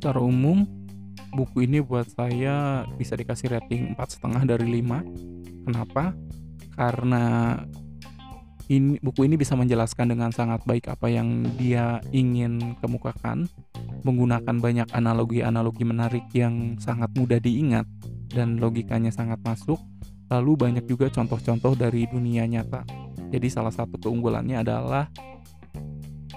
Secara 0.00 0.16
umum, 0.24 0.64
buku 1.36 1.68
ini 1.68 1.84
buat 1.84 2.08
saya 2.08 2.88
bisa 2.96 3.14
dikasih 3.14 3.52
rating 3.52 3.92
empat 3.92 4.16
setengah 4.16 4.42
dari 4.48 4.80
5. 4.80 5.04
Kenapa? 5.68 6.16
Karena 6.72 7.54
ini 8.70 9.02
buku 9.02 9.26
ini 9.26 9.34
bisa 9.34 9.58
menjelaskan 9.58 10.14
dengan 10.14 10.30
sangat 10.30 10.62
baik 10.62 10.86
apa 10.88 11.10
yang 11.10 11.42
dia 11.58 11.98
ingin 12.14 12.78
kemukakan, 12.78 13.50
menggunakan 14.06 14.56
banyak 14.56 14.88
analogi-analogi 14.94 15.82
menarik 15.82 16.24
yang 16.32 16.78
sangat 16.78 17.10
mudah 17.18 17.42
diingat 17.42 17.84
dan 18.30 18.62
logikanya 18.62 19.10
sangat 19.10 19.42
masuk. 19.42 19.76
Lalu 20.30 20.54
banyak 20.54 20.84
juga 20.86 21.10
contoh-contoh 21.10 21.74
dari 21.74 22.06
dunia 22.06 22.46
nyata. 22.46 22.86
Jadi 23.34 23.50
salah 23.50 23.74
satu 23.74 23.98
keunggulannya 23.98 24.62
adalah 24.62 25.10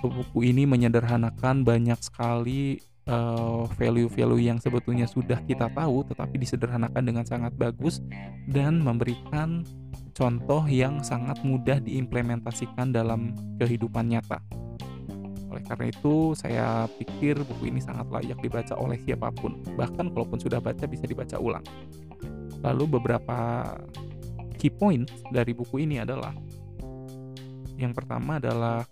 buku 0.10 0.52
ini 0.52 0.64
menyederhanakan 0.68 1.64
banyak 1.64 2.00
sekali 2.02 2.80
value 3.04 3.68
value-value 3.76 4.48
yang 4.48 4.64
sebetulnya 4.64 5.04
sudah 5.04 5.44
kita 5.44 5.68
tahu 5.76 6.08
tetapi 6.08 6.40
disederhanakan 6.40 7.04
dengan 7.04 7.28
sangat 7.28 7.52
bagus 7.60 8.00
dan 8.48 8.80
memberikan 8.80 9.68
contoh 10.16 10.64
yang 10.70 11.04
sangat 11.04 11.36
mudah 11.44 11.84
diimplementasikan 11.84 12.96
dalam 12.96 13.36
kehidupan 13.60 14.08
nyata. 14.08 14.40
Oleh 15.52 15.64
karena 15.70 15.86
itu, 15.90 16.34
saya 16.34 16.90
pikir 16.98 17.44
buku 17.46 17.70
ini 17.70 17.78
sangat 17.78 18.10
layak 18.10 18.40
dibaca 18.42 18.74
oleh 18.78 18.98
siapa 19.02 19.30
pun. 19.34 19.62
Bahkan 19.78 20.14
kalaupun 20.14 20.42
sudah 20.42 20.58
baca 20.58 20.86
bisa 20.90 21.06
dibaca 21.06 21.38
ulang. 21.38 21.66
Lalu 22.64 22.98
beberapa 22.98 23.68
key 24.58 24.72
point 24.72 25.06
dari 25.30 25.52
buku 25.52 25.84
ini 25.84 26.02
adalah 26.02 26.34
yang 27.78 27.92
pertama 27.92 28.40
adalah 28.40 28.86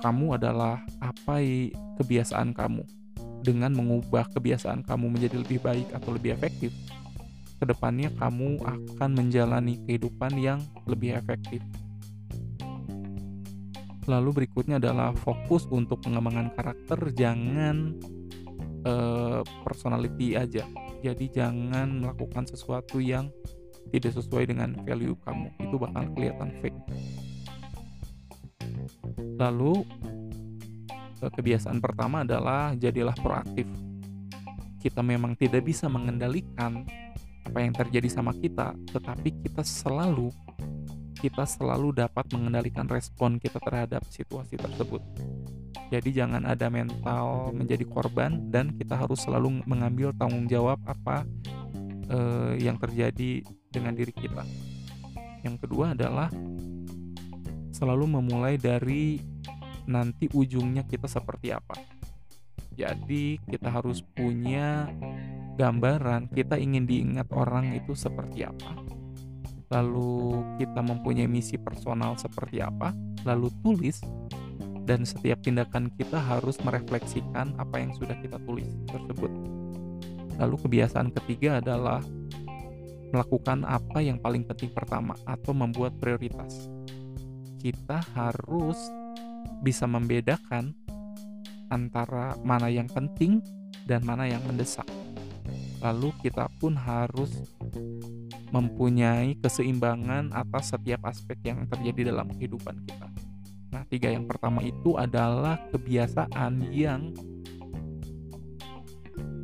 kamu 0.00 0.40
adalah 0.40 0.82
apa 0.98 1.40
kebiasaan 2.00 2.56
kamu 2.56 2.82
dengan 3.40 3.72
mengubah 3.72 4.28
kebiasaan 4.32 4.84
kamu 4.84 5.16
menjadi 5.16 5.36
lebih 5.40 5.60
baik 5.64 5.88
atau 5.96 6.12
lebih 6.12 6.36
efektif, 6.36 6.72
ke 7.60 7.64
depannya 7.64 8.12
kamu 8.16 8.60
akan 8.60 9.10
menjalani 9.16 9.80
kehidupan 9.88 10.36
yang 10.36 10.60
lebih 10.84 11.16
efektif. 11.16 11.60
Lalu 14.08 14.44
berikutnya 14.44 14.80
adalah 14.80 15.12
fokus 15.12 15.68
untuk 15.68 16.00
pengembangan 16.02 16.52
karakter, 16.56 16.98
jangan 17.14 17.94
uh, 18.88 19.44
personality 19.62 20.34
aja. 20.34 20.64
Jadi 21.00 21.32
jangan 21.32 22.04
melakukan 22.04 22.44
sesuatu 22.44 23.00
yang 23.00 23.32
tidak 23.88 24.12
sesuai 24.16 24.52
dengan 24.52 24.76
value 24.84 25.16
kamu. 25.24 25.48
Itu 25.64 25.76
bakal 25.80 26.12
kelihatan 26.12 26.50
fake. 26.60 26.80
Lalu 29.38 29.84
kebiasaan 31.20 31.78
pertama 31.84 32.24
adalah 32.24 32.72
jadilah 32.72 33.12
proaktif. 33.20 33.68
Kita 34.80 35.04
memang 35.04 35.36
tidak 35.36 35.68
bisa 35.68 35.90
mengendalikan 35.92 36.88
apa 37.44 37.58
yang 37.60 37.74
terjadi 37.76 38.08
sama 38.08 38.32
kita, 38.32 38.72
tetapi 38.94 39.44
kita 39.44 39.60
selalu 39.60 40.32
kita 41.20 41.44
selalu 41.44 41.92
dapat 41.92 42.24
mengendalikan 42.32 42.88
respon 42.88 43.36
kita 43.36 43.60
terhadap 43.60 44.00
situasi 44.08 44.56
tersebut. 44.56 45.04
Jadi 45.92 46.16
jangan 46.16 46.48
ada 46.48 46.72
mental 46.72 47.52
menjadi 47.52 47.84
korban 47.84 48.48
dan 48.48 48.72
kita 48.72 48.96
harus 48.96 49.20
selalu 49.28 49.60
mengambil 49.68 50.16
tanggung 50.16 50.48
jawab 50.48 50.80
apa 50.88 51.28
eh, 52.08 52.64
yang 52.64 52.80
terjadi 52.80 53.44
dengan 53.68 53.92
diri 53.92 54.16
kita. 54.16 54.48
Yang 55.44 55.66
kedua 55.66 55.92
adalah 55.92 56.32
selalu 57.80 58.20
memulai 58.20 58.60
dari 58.60 59.16
nanti 59.88 60.28
ujungnya 60.28 60.84
kita 60.84 61.08
seperti 61.08 61.56
apa. 61.56 61.80
Jadi 62.76 63.40
kita 63.48 63.72
harus 63.72 64.04
punya 64.04 64.88
gambaran 65.56 66.28
kita 66.32 66.56
ingin 66.56 66.84
diingat 66.84 67.28
orang 67.32 67.72
itu 67.72 67.96
seperti 67.96 68.44
apa. 68.44 68.76
Lalu 69.72 70.44
kita 70.60 70.80
mempunyai 70.84 71.28
misi 71.28 71.56
personal 71.56 72.16
seperti 72.20 72.60
apa, 72.60 72.92
lalu 73.24 73.48
tulis 73.64 74.00
dan 74.88 75.04
setiap 75.06 75.38
tindakan 75.44 75.92
kita 75.94 76.18
harus 76.18 76.58
merefleksikan 76.64 77.54
apa 77.60 77.76
yang 77.78 77.92
sudah 77.94 78.16
kita 78.18 78.40
tulis 78.48 78.66
tersebut. 78.88 79.30
Lalu 80.40 80.56
kebiasaan 80.64 81.12
ketiga 81.12 81.60
adalah 81.60 82.00
melakukan 83.12 83.66
apa 83.66 83.98
yang 84.00 84.16
paling 84.18 84.46
penting 84.46 84.72
pertama 84.72 85.12
atau 85.28 85.52
membuat 85.52 85.94
prioritas. 86.00 86.79
Kita 87.60 88.00
harus 88.16 88.76
bisa 89.60 89.84
membedakan 89.84 90.72
antara 91.68 92.34
mana 92.40 92.72
yang 92.72 92.88
penting 92.88 93.44
dan 93.84 94.00
mana 94.02 94.24
yang 94.24 94.40
mendesak. 94.48 94.88
Lalu 95.80 96.12
kita 96.20 96.48
pun 96.60 96.76
harus 96.76 97.32
mempunyai 98.50 99.38
keseimbangan 99.38 100.34
atas 100.34 100.74
setiap 100.74 101.06
aspek 101.08 101.38
yang 101.46 101.64
terjadi 101.70 102.12
dalam 102.12 102.28
kehidupan 102.34 102.80
kita. 102.84 103.08
Nah, 103.70 103.86
tiga 103.86 104.10
yang 104.10 104.26
pertama 104.26 104.60
itu 104.66 104.98
adalah 104.98 105.56
kebiasaan 105.70 106.74
yang 106.74 107.14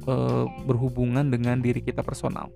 e, 0.02 0.14
berhubungan 0.66 1.30
dengan 1.30 1.62
diri 1.62 1.78
kita 1.78 2.02
personal. 2.02 2.50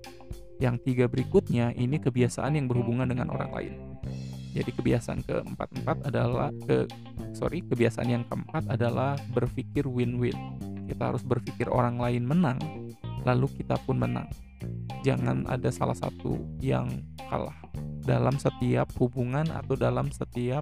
Yang 0.59 0.83
tiga 0.85 1.05
berikutnya 1.07 1.71
ini 1.73 1.97
kebiasaan 1.97 2.59
yang 2.59 2.67
berhubungan 2.67 3.07
dengan 3.07 3.31
orang 3.31 3.51
lain. 3.55 3.73
Jadi 4.51 4.71
kebiasaan 4.75 5.23
keempat-empat 5.23 6.11
adalah 6.11 6.51
ke 6.67 6.83
sorry 7.31 7.63
kebiasaan 7.63 8.09
yang 8.11 8.23
keempat 8.27 8.67
adalah 8.67 9.15
berpikir 9.31 9.87
win-win. 9.87 10.35
Kita 10.91 11.15
harus 11.15 11.23
berpikir 11.23 11.71
orang 11.71 11.95
lain 11.95 12.27
menang, 12.27 12.59
lalu 13.23 13.47
kita 13.55 13.79
pun 13.87 13.95
menang. 13.95 14.27
Jangan 15.07 15.47
ada 15.47 15.71
salah 15.71 15.95
satu 15.95 16.35
yang 16.59 16.91
kalah 17.31 17.55
dalam 18.03 18.35
setiap 18.35 18.91
hubungan 18.99 19.47
atau 19.49 19.79
dalam 19.79 20.11
setiap 20.11 20.61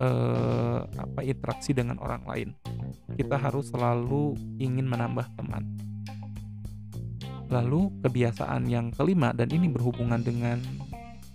eh, 0.00 0.80
apa 0.88 1.20
interaksi 1.20 1.76
dengan 1.76 2.00
orang 2.00 2.24
lain. 2.24 2.48
Kita 3.12 3.36
harus 3.36 3.68
selalu 3.68 4.34
ingin 4.56 4.88
menambah 4.88 5.28
teman. 5.36 5.68
Lalu 7.52 7.92
kebiasaan 8.00 8.64
yang 8.64 8.88
kelima 8.96 9.36
dan 9.36 9.52
ini 9.52 9.68
berhubungan 9.68 10.24
dengan 10.24 10.56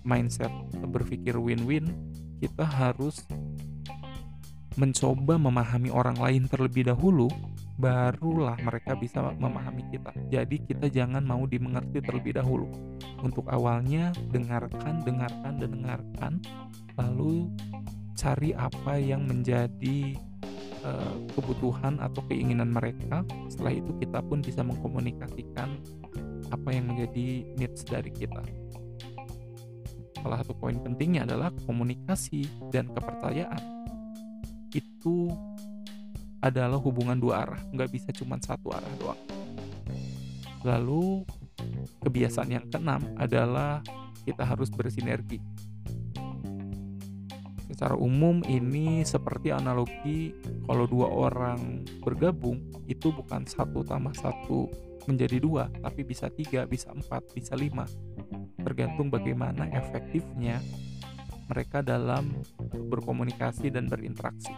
mindset 0.07 0.49
berpikir 0.87 1.35
win-win, 1.35 1.91
kita 2.39 2.63
harus 2.63 3.27
mencoba 4.79 5.35
memahami 5.35 5.91
orang 5.91 6.15
lain 6.15 6.47
terlebih 6.47 6.87
dahulu, 6.87 7.27
barulah 7.75 8.55
mereka 8.61 8.95
bisa 8.95 9.19
memahami 9.35 9.83
kita. 9.91 10.13
Jadi 10.31 10.63
kita 10.63 10.87
jangan 10.87 11.25
mau 11.25 11.43
dimengerti 11.43 11.99
terlebih 11.99 12.39
dahulu. 12.39 12.71
Untuk 13.19 13.49
awalnya 13.49 14.13
dengarkan, 14.29 15.01
dengarkan, 15.01 15.53
dan 15.57 15.69
dengarkan, 15.73 16.33
lalu 16.95 17.49
cari 18.13 18.53
apa 18.53 19.01
yang 19.01 19.25
menjadi 19.25 20.13
uh, 20.85 21.17
kebutuhan 21.33 21.97
atau 21.97 22.21
keinginan 22.29 22.69
mereka. 22.69 23.25
Setelah 23.49 23.73
itu 23.81 23.91
kita 23.97 24.21
pun 24.21 24.45
bisa 24.45 24.61
mengkomunikasikan 24.61 25.69
apa 26.53 26.69
yang 26.69 26.93
menjadi 26.93 27.43
needs 27.57 27.81
dari 27.83 28.13
kita 28.13 28.45
salah 30.21 30.39
satu 30.41 30.53
poin 30.57 30.77
pentingnya 30.79 31.25
adalah 31.27 31.53
komunikasi 31.65 32.47
dan 32.73 32.89
kepercayaan. 32.91 33.61
Itu 34.71 35.31
adalah 36.41 36.77
hubungan 36.77 37.17
dua 37.17 37.47
arah 37.47 37.61
nggak 37.73 37.89
bisa 37.89 38.09
cuma 38.13 38.37
satu 38.37 38.69
arah 38.73 38.93
doang. 39.01 39.21
Lalu 40.61 41.25
kebiasaan 42.01 42.49
yang 42.53 42.65
keenam 42.69 43.01
adalah 43.17 43.81
kita 44.27 44.43
harus 44.43 44.69
bersinergi. 44.69 45.39
Secara 47.67 47.93
umum 47.93 48.41
ini 48.49 49.05
seperti 49.05 49.53
analogi 49.53 50.33
kalau 50.65 50.89
dua 50.89 51.07
orang 51.13 51.85
bergabung 52.01 52.57
itu 52.89 53.13
bukan 53.13 53.45
satu 53.45 53.85
tambah 53.85 54.17
satu 54.17 54.65
menjadi 55.07 55.37
dua 55.39 55.71
tapi 55.79 56.03
bisa 56.03 56.27
tiga 56.27 56.67
bisa 56.67 56.91
empat 56.91 57.23
bisa 57.31 57.55
lima 57.55 57.87
tergantung 58.67 59.07
bagaimana 59.07 59.71
efektifnya 59.71 60.59
mereka 61.47 61.79
dalam 61.79 62.35
berkomunikasi 62.91 63.71
dan 63.71 63.87
berinteraksi. 63.87 64.51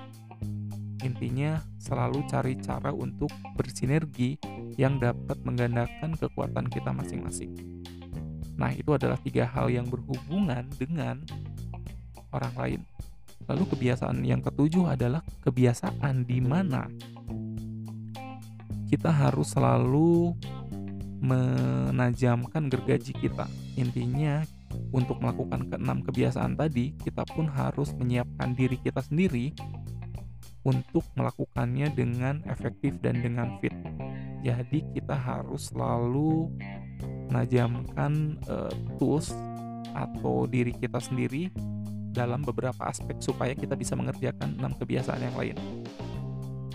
Intinya, 1.05 1.61
selalu 1.77 2.25
cari 2.25 2.57
cara 2.57 2.89
untuk 2.89 3.29
bersinergi 3.53 4.41
yang 4.75 4.97
dapat 4.97 5.37
menggandakan 5.45 6.17
kekuatan 6.17 6.65
kita 6.67 6.89
masing-masing. 6.89 7.53
Nah, 8.57 8.73
itu 8.73 8.91
adalah 8.91 9.15
tiga 9.21 9.47
hal 9.47 9.69
yang 9.69 9.87
berhubungan 9.87 10.65
dengan 10.75 11.23
orang 12.33 12.55
lain. 12.57 12.81
Lalu, 13.47 13.63
kebiasaan 13.77 14.25
yang 14.25 14.41
ketujuh 14.43 14.89
adalah 14.89 15.23
kebiasaan 15.45 16.25
di 16.27 16.41
mana 16.43 16.89
kita 18.89 19.13
harus 19.13 19.53
selalu 19.53 20.33
menajamkan 21.21 22.67
gergaji 22.67 23.13
kita. 23.13 23.45
Intinya 23.79 24.43
untuk 24.91 25.23
melakukan 25.23 25.71
keenam 25.71 26.03
kebiasaan 26.03 26.59
tadi, 26.59 26.91
kita 26.99 27.23
pun 27.31 27.47
harus 27.47 27.95
menyiapkan 27.95 28.51
diri 28.51 28.75
kita 28.83 28.99
sendiri 28.99 29.55
untuk 30.67 31.07
melakukannya 31.15 31.87
dengan 31.95 32.43
efektif 32.51 32.99
dan 32.99 33.23
dengan 33.23 33.55
fit. 33.63 33.71
Jadi 34.43 34.83
kita 34.91 35.15
harus 35.15 35.71
selalu 35.71 36.51
menajamkan 37.31 38.35
uh, 38.51 38.71
tools 38.99 39.31
atau 39.95 40.43
diri 40.43 40.75
kita 40.75 40.99
sendiri 40.99 41.47
dalam 42.11 42.43
beberapa 42.43 42.89
aspek 42.89 43.15
supaya 43.23 43.55
kita 43.55 43.79
bisa 43.79 43.95
mengerjakan 43.95 44.59
enam 44.59 44.75
kebiasaan 44.75 45.23
yang 45.23 45.35
lain. 45.39 45.57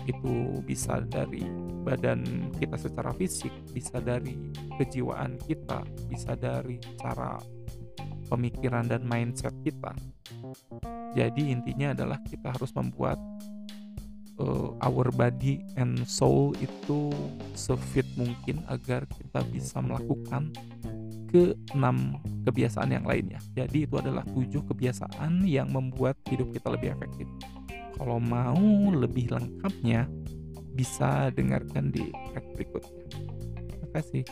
Itu 0.09 0.61
bisa 0.65 1.05
dari 1.05 1.45
badan 1.85 2.49
kita 2.57 2.81
secara 2.81 3.13
fisik, 3.13 3.53
bisa 3.69 4.01
dari 4.01 4.33
kejiwaan 4.77 5.39
kita, 5.43 5.83
bisa 6.07 6.35
dari 6.35 6.79
cara 6.99 7.39
pemikiran 8.27 8.89
dan 8.89 9.05
mindset 9.05 9.53
kita. 9.61 9.93
Jadi 11.15 11.53
intinya 11.53 11.95
adalah 11.95 12.19
kita 12.27 12.51
harus 12.51 12.75
membuat 12.75 13.15
uh, 14.39 14.75
our 14.83 15.07
body 15.15 15.63
and 15.79 16.03
soul 16.03 16.51
itu 16.59 17.11
sefit 17.55 18.05
mungkin 18.19 18.59
agar 18.67 19.07
kita 19.07 19.45
bisa 19.47 19.79
melakukan 19.79 20.51
ke 21.31 21.55
enam 21.75 22.19
kebiasaan 22.47 22.91
yang 22.95 23.05
lainnya. 23.07 23.39
Jadi 23.55 23.87
itu 23.87 23.95
adalah 23.99 24.23
tujuh 24.23 24.63
kebiasaan 24.67 25.43
yang 25.43 25.71
membuat 25.71 26.19
hidup 26.27 26.51
kita 26.51 26.71
lebih 26.71 26.95
efektif. 26.95 27.27
Kalau 27.95 28.19
mau 28.19 28.91
lebih 28.91 29.31
lengkapnya, 29.31 30.07
bisa 30.75 31.31
dengarkan 31.31 31.91
di 31.91 32.11
track 32.11 32.45
berikutnya. 32.59 33.03
Terima 33.71 33.87
kasih. 33.95 34.23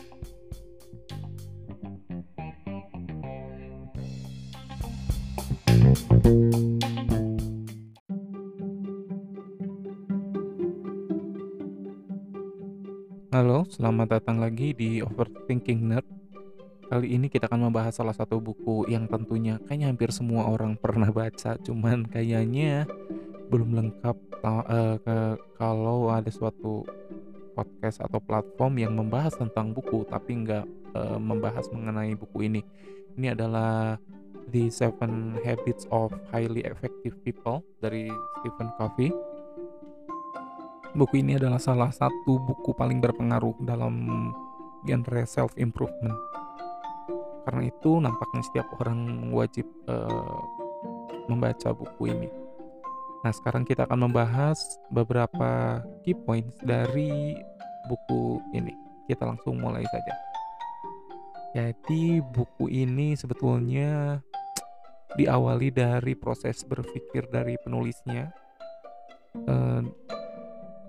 Halo, 13.30 13.62
selamat 13.70 14.18
datang 14.18 14.42
lagi 14.42 14.74
di 14.74 14.98
Overthinking 14.98 15.86
Nerd 15.86 16.06
Kali 16.90 17.14
ini 17.14 17.30
kita 17.30 17.46
akan 17.46 17.70
membahas 17.70 17.94
salah 17.94 18.10
satu 18.10 18.42
buku 18.42 18.90
yang 18.90 19.06
tentunya 19.06 19.62
kayaknya 19.70 19.94
hampir 19.94 20.10
semua 20.10 20.50
orang 20.50 20.74
pernah 20.82 21.14
baca, 21.14 21.56
cuman 21.62 22.10
kayaknya 22.10 22.90
belum 23.54 23.78
lengkap 23.78 24.16
uh, 24.42 24.96
ke, 24.98 25.16
kalau 25.58 26.10
ada 26.10 26.30
suatu 26.30 26.82
podcast 27.54 28.02
atau 28.02 28.18
platform 28.18 28.82
yang 28.82 28.92
membahas 28.98 29.38
tentang 29.38 29.70
buku 29.70 30.02
tapi 30.10 30.42
nggak 30.42 30.66
uh, 30.94 31.18
membahas 31.22 31.70
mengenai 31.70 32.18
buku 32.18 32.50
ini. 32.50 32.62
Ini 33.14 33.38
adalah 33.38 33.94
The 34.50 34.68
Seven 34.72 35.40
Habits 35.44 35.88
of 35.92 36.12
Highly 36.32 36.66
Effective 36.66 37.16
People 37.24 37.64
dari 37.80 38.10
Stephen 38.40 38.68
Covey. 38.76 39.12
Buku 40.94 41.20
ini 41.20 41.38
adalah 41.38 41.58
salah 41.58 41.90
satu 41.90 42.38
buku 42.38 42.72
paling 42.76 43.02
berpengaruh 43.02 43.58
dalam 43.66 44.30
genre 44.86 45.22
self 45.26 45.56
improvement 45.58 46.14
karena 47.44 47.68
itu 47.68 48.00
nampaknya 48.00 48.42
setiap 48.42 48.66
orang 48.80 49.28
wajib 49.30 49.68
uh, 49.84 50.40
membaca 51.28 51.76
buku 51.76 52.08
ini. 52.08 52.28
Nah, 53.20 53.32
sekarang 53.32 53.64
kita 53.64 53.88
akan 53.88 54.08
membahas 54.08 54.56
beberapa 54.92 55.80
key 56.04 56.16
points 56.16 56.56
dari 56.64 57.36
buku 57.88 58.40
ini. 58.56 58.72
Kita 59.08 59.28
langsung 59.28 59.60
mulai 59.60 59.84
saja. 59.88 60.14
Jadi, 61.54 62.20
buku 62.20 62.68
ini 62.72 63.16
sebetulnya 63.16 64.20
diawali 65.14 65.70
dari 65.74 66.14
proses 66.18 66.62
berpikir 66.66 67.30
dari 67.30 67.58
penulisnya. 67.60 68.30
Uh, 69.34 69.82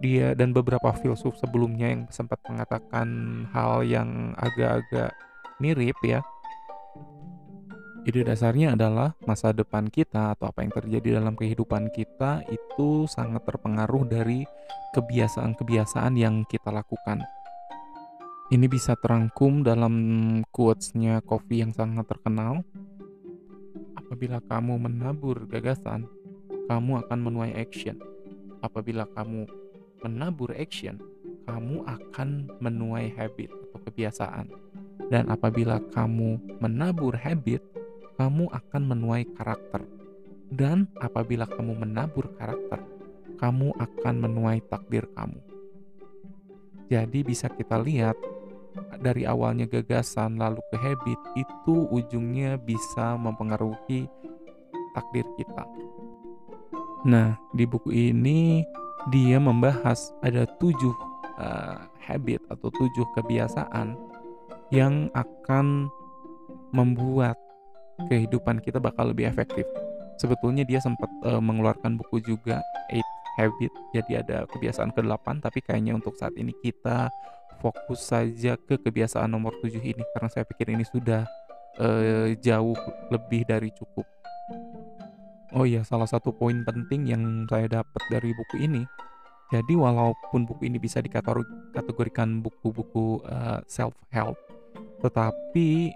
dia 0.04 0.36
dan 0.36 0.52
beberapa 0.52 0.92
filsuf 0.92 1.40
sebelumnya 1.40 1.90
yang 1.90 2.04
sempat 2.12 2.38
mengatakan 2.46 3.08
hal 3.56 3.82
yang 3.82 4.36
agak-agak 4.38 5.16
mirip 5.58 5.96
ya 6.04 6.20
Ide 8.06 8.22
dasarnya 8.22 8.78
adalah 8.78 9.18
masa 9.26 9.50
depan 9.50 9.90
kita 9.90 10.38
atau 10.38 10.54
apa 10.54 10.62
yang 10.62 10.70
terjadi 10.70 11.18
dalam 11.18 11.34
kehidupan 11.34 11.90
kita 11.90 12.46
itu 12.54 13.10
sangat 13.10 13.42
terpengaruh 13.50 14.06
dari 14.06 14.46
kebiasaan-kebiasaan 14.94 16.14
yang 16.14 16.46
kita 16.46 16.70
lakukan. 16.70 17.26
Ini 18.54 18.70
bisa 18.70 18.94
terangkum 18.94 19.66
dalam 19.66 19.96
quotes-nya 20.54 21.26
Kofi 21.26 21.66
yang 21.66 21.74
sangat 21.74 22.06
terkenal. 22.06 22.62
Apabila 24.06 24.38
kamu 24.38 24.86
menabur 24.86 25.50
gagasan, 25.50 26.06
kamu 26.70 27.02
akan 27.02 27.20
menuai 27.26 27.58
action. 27.58 27.98
Apabila 28.62 29.10
kamu 29.10 29.50
menabur 30.06 30.54
action, 30.54 31.02
kamu 31.50 31.82
akan 31.90 32.54
menuai 32.62 33.10
habit 33.18 33.50
atau 33.50 33.82
kebiasaan. 33.82 34.54
Dan 35.10 35.26
apabila 35.34 35.82
kamu 35.90 36.38
menabur 36.62 37.18
habit, 37.18 37.66
kamu 38.14 38.46
akan 38.54 38.82
menuai 38.94 39.26
karakter. 39.34 39.82
Dan 40.54 40.86
apabila 41.02 41.50
kamu 41.50 41.74
menabur 41.74 42.30
karakter, 42.38 42.86
kamu 43.42 43.74
akan 43.74 44.16
menuai 44.22 44.62
takdir 44.70 45.10
kamu. 45.18 45.42
Jadi 46.94 47.26
bisa 47.26 47.50
kita 47.50 47.82
lihat 47.82 48.14
dari 49.00 49.28
awalnya 49.28 49.68
gagasan 49.68 50.40
lalu 50.40 50.60
ke 50.72 50.78
habit 50.80 51.20
itu 51.36 51.76
ujungnya 51.92 52.58
bisa 52.60 53.16
mempengaruhi 53.20 54.08
takdir 54.96 55.28
kita. 55.36 55.64
Nah, 57.06 57.38
di 57.54 57.68
buku 57.70 57.94
ini 57.94 58.66
dia 59.14 59.38
membahas 59.38 60.10
ada 60.26 60.50
tujuh 60.58 60.96
uh, 61.38 61.78
habit 62.02 62.42
atau 62.50 62.74
tujuh 62.74 63.06
kebiasaan 63.14 63.94
yang 64.74 65.14
akan 65.14 65.86
membuat 66.74 67.38
kehidupan 68.10 68.60
kita 68.66 68.82
bakal 68.82 69.14
lebih 69.14 69.30
efektif. 69.30 69.64
Sebetulnya 70.18 70.66
dia 70.66 70.82
sempat 70.82 71.12
uh, 71.28 71.44
mengeluarkan 71.44 72.00
buku 72.00 72.24
juga 72.26 72.64
Eight 72.90 73.06
Habit, 73.36 73.72
jadi 73.92 74.24
ada 74.24 74.38
kebiasaan 74.48 74.96
ke-8 74.96 75.44
tapi 75.44 75.60
kayaknya 75.60 76.00
untuk 76.00 76.16
saat 76.16 76.32
ini 76.40 76.56
kita 76.64 77.12
fokus 77.58 78.12
saja 78.12 78.60
ke 78.60 78.78
kebiasaan 78.80 79.32
nomor 79.32 79.56
7 79.64 79.80
ini 79.82 80.04
karena 80.14 80.30
saya 80.32 80.44
pikir 80.44 80.72
ini 80.76 80.84
sudah 80.86 81.26
uh, 81.80 82.30
jauh 82.40 82.78
lebih 83.10 83.48
dari 83.48 83.72
cukup. 83.74 84.06
Oh 85.56 85.64
iya, 85.64 85.88
salah 85.88 86.08
satu 86.08 86.36
poin 86.36 86.68
penting 86.68 87.08
yang 87.08 87.48
saya 87.48 87.82
dapat 87.82 88.02
dari 88.12 88.36
buku 88.36 88.60
ini 88.60 88.84
jadi 89.54 89.78
walaupun 89.78 90.50
buku 90.50 90.66
ini 90.66 90.82
bisa 90.82 91.06
dikategorikan 91.06 92.42
buku-buku 92.42 93.22
uh, 93.30 93.62
self 93.70 93.94
help, 94.10 94.38
tetapi 95.06 95.94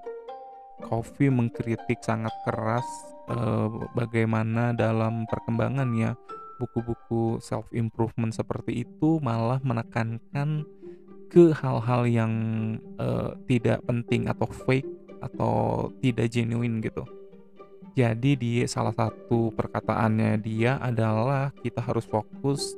Coffee 0.79 1.27
mengkritik 1.27 1.99
sangat 1.99 2.31
keras 2.47 2.87
uh, 3.27 3.67
bagaimana 3.97 4.71
dalam 4.71 5.27
perkembangannya 5.27 6.15
buku-buku 6.55 7.43
self 7.43 7.67
improvement 7.75 8.31
seperti 8.31 8.87
itu 8.87 9.19
malah 9.19 9.59
menekankan 9.59 10.63
ke 11.29 11.53
hal-hal 11.53 12.09
yang 12.09 12.33
uh, 12.97 13.37
tidak 13.45 13.85
penting 13.85 14.25
atau 14.25 14.49
fake 14.49 14.89
atau 15.21 15.87
tidak 16.01 16.27
genuine 16.33 16.81
gitu. 16.81 17.05
Jadi 17.93 18.33
di 18.39 18.51
salah 18.65 18.93
satu 18.95 19.53
perkataannya 19.53 20.41
dia 20.41 20.81
adalah 20.81 21.51
kita 21.61 21.83
harus 21.83 22.07
fokus 22.07 22.73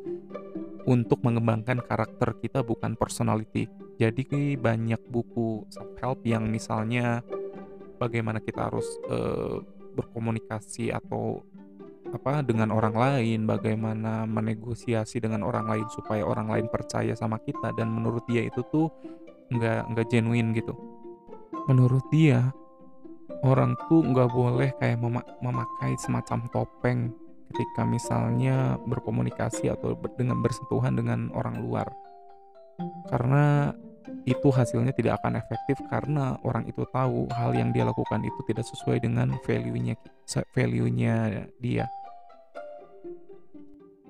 untuk 0.84 1.22
mengembangkan 1.22 1.79
karakter 1.86 2.36
kita 2.41 2.65
bukan 2.65 2.98
personality. 2.98 3.70
Jadi 4.01 4.58
banyak 4.58 5.00
buku 5.13 5.70
self 5.70 5.93
help 6.01 6.20
yang 6.25 6.50
misalnya 6.50 7.22
bagaimana 8.01 8.41
kita 8.41 8.65
harus 8.65 8.88
uh, 9.13 9.62
berkomunikasi 9.93 10.89
atau 10.89 11.46
apa 12.12 12.44
dengan 12.44 12.70
orang 12.75 12.96
lain, 12.96 13.48
bagaimana 13.48 14.27
menegosiasi 14.27 15.24
dengan 15.24 15.48
orang 15.48 15.65
lain 15.68 15.88
supaya 15.91 16.24
orang 16.27 16.51
lain 16.51 16.68
percaya 16.68 17.15
sama 17.15 17.39
kita 17.39 17.72
dan 17.75 17.91
menurut 17.91 18.27
dia 18.27 18.44
itu 18.44 18.62
tuh 18.68 18.91
nggak 19.51 19.96
nggak 19.96 20.08
genuine 20.12 20.51
gitu. 20.56 20.75
Menurut 21.72 22.03
dia 22.12 22.51
orang 23.41 23.74
tuh 23.89 24.03
nggak 24.03 24.30
boleh 24.30 24.70
kayak 24.77 25.00
mem 25.01 25.18
memakai 25.41 25.96
semacam 25.98 26.46
topeng 26.51 27.15
ketika 27.51 27.84
misalnya 27.84 28.80
berkomunikasi 28.88 29.68
atau 29.68 29.96
dengan 30.15 30.39
bersentuhan 30.39 30.96
dengan 30.96 31.27
orang 31.36 31.60
luar 31.60 31.88
karena 33.12 33.75
itu 34.25 34.50
hasilnya 34.53 34.94
tidak 34.94 35.22
akan 35.22 35.38
efektif 35.38 35.77
karena 35.89 36.38
orang 36.46 36.65
itu 36.70 36.86
tahu 36.89 37.30
hal 37.34 37.53
yang 37.58 37.74
dia 37.74 37.86
lakukan 37.86 38.22
itu 38.22 38.39
tidak 38.46 38.65
sesuai 38.70 39.01
dengan 39.01 39.34
value-nya 39.46 39.98
value-nya 40.53 41.48
dia. 41.58 41.86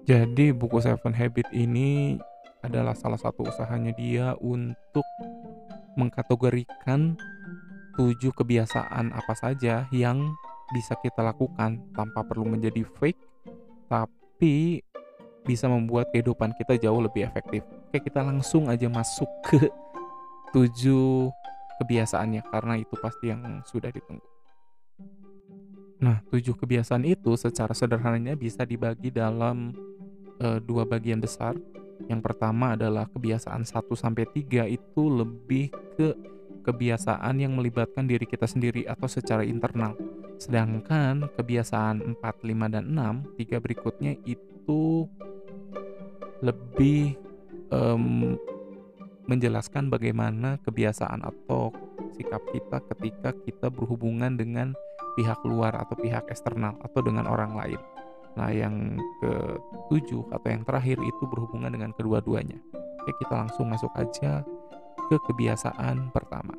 Jadi 0.02 0.50
buku 0.50 0.82
Seven 0.82 1.14
Habit 1.14 1.54
ini 1.54 2.18
adalah 2.66 2.98
salah 2.98 3.18
satu 3.18 3.46
usahanya 3.46 3.94
dia 3.94 4.34
untuk 4.42 5.06
mengkategorikan 5.94 7.18
tujuh 7.98 8.32
kebiasaan 8.34 9.14
apa 9.14 9.34
saja 9.38 9.86
yang 9.94 10.34
bisa 10.72 10.96
kita 11.04 11.20
lakukan 11.22 11.84
tanpa 11.92 12.24
perlu 12.24 12.48
menjadi 12.48 12.88
fake 12.98 13.20
tapi 13.92 14.80
bisa 15.44 15.68
membuat 15.68 16.10
kehidupan 16.16 16.56
kita 16.56 16.80
jauh 16.80 17.02
lebih 17.04 17.28
efektif. 17.28 17.66
Oke, 17.92 18.00
kita 18.00 18.24
langsung 18.24 18.72
aja 18.72 18.88
masuk 18.88 19.28
ke 19.44 19.68
tujuh 20.56 21.30
kebiasaannya 21.84 22.42
karena 22.48 22.74
itu 22.80 22.96
pasti 23.02 23.34
yang 23.34 23.60
sudah 23.68 23.92
ditunggu. 23.92 24.31
Nah, 26.02 26.18
tujuh 26.34 26.58
kebiasaan 26.58 27.06
itu 27.06 27.38
secara 27.38 27.78
sederhananya 27.78 28.34
bisa 28.34 28.66
dibagi 28.66 29.14
dalam 29.14 29.70
uh, 30.42 30.58
dua 30.58 30.82
bagian 30.84 31.22
besar. 31.22 31.54
Yang 32.10 32.22
pertama 32.26 32.74
adalah 32.74 33.06
kebiasaan 33.06 33.62
1 33.62 33.86
sampai 33.94 34.26
3 34.26 34.66
itu 34.74 35.04
lebih 35.06 35.70
ke 35.94 36.18
kebiasaan 36.66 37.38
yang 37.38 37.54
melibatkan 37.54 38.10
diri 38.10 38.26
kita 38.26 38.50
sendiri 38.50 38.90
atau 38.90 39.06
secara 39.06 39.46
internal. 39.46 39.94
Sedangkan 40.42 41.30
kebiasaan 41.38 42.18
4, 42.18 42.18
5 42.18 42.74
dan 42.74 42.90
6, 42.90 43.38
tiga 43.38 43.62
berikutnya 43.62 44.18
itu 44.26 45.06
lebih 46.42 47.14
um, 47.70 48.34
menjelaskan 49.30 49.94
bagaimana 49.94 50.58
kebiasaan 50.66 51.22
atau 51.22 51.70
sikap 52.18 52.42
kita 52.50 52.82
ketika 52.90 53.30
kita 53.46 53.68
berhubungan 53.70 54.34
dengan 54.34 54.74
pihak 55.16 55.40
luar 55.44 55.76
atau 55.76 55.96
pihak 56.00 56.28
eksternal 56.32 56.78
atau 56.82 57.00
dengan 57.04 57.28
orang 57.28 57.56
lain. 57.56 57.82
Nah, 58.40 58.48
yang 58.48 58.96
ketujuh 59.20 60.32
atau 60.32 60.48
yang 60.48 60.64
terakhir 60.64 60.98
itu 61.04 61.24
berhubungan 61.28 61.68
dengan 61.68 61.92
kedua-duanya. 61.92 62.60
Oke, 63.04 63.12
kita 63.20 63.34
langsung 63.44 63.68
masuk 63.68 63.92
aja 64.00 64.46
ke 65.12 65.16
kebiasaan 65.28 66.16
pertama. 66.16 66.56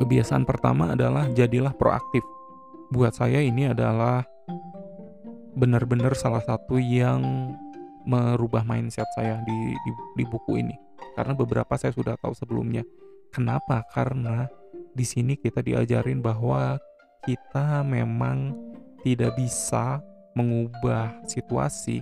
Kebiasaan 0.00 0.48
pertama 0.48 0.96
adalah 0.96 1.28
jadilah 1.32 1.76
proaktif. 1.76 2.24
Buat 2.88 3.16
saya 3.20 3.40
ini 3.44 3.68
adalah 3.68 4.24
benar-benar 5.56 6.12
salah 6.16 6.44
satu 6.44 6.76
yang 6.76 7.52
merubah 8.06 8.62
mindset 8.62 9.08
saya 9.16 9.42
di, 9.42 9.74
di, 9.74 9.90
di 10.20 10.24
buku 10.24 10.62
ini. 10.62 10.76
Karena 11.16 11.32
beberapa 11.32 11.74
saya 11.80 11.92
sudah 11.92 12.14
tahu 12.20 12.32
sebelumnya. 12.36 12.84
Kenapa? 13.32 13.84
Karena 13.92 14.46
di 14.96 15.04
sini 15.04 15.36
kita 15.36 15.60
diajarin 15.60 16.24
bahwa 16.24 16.80
kita 17.26 17.82
memang 17.82 18.54
tidak 19.02 19.34
bisa 19.34 19.98
mengubah 20.38 21.10
situasi 21.26 22.00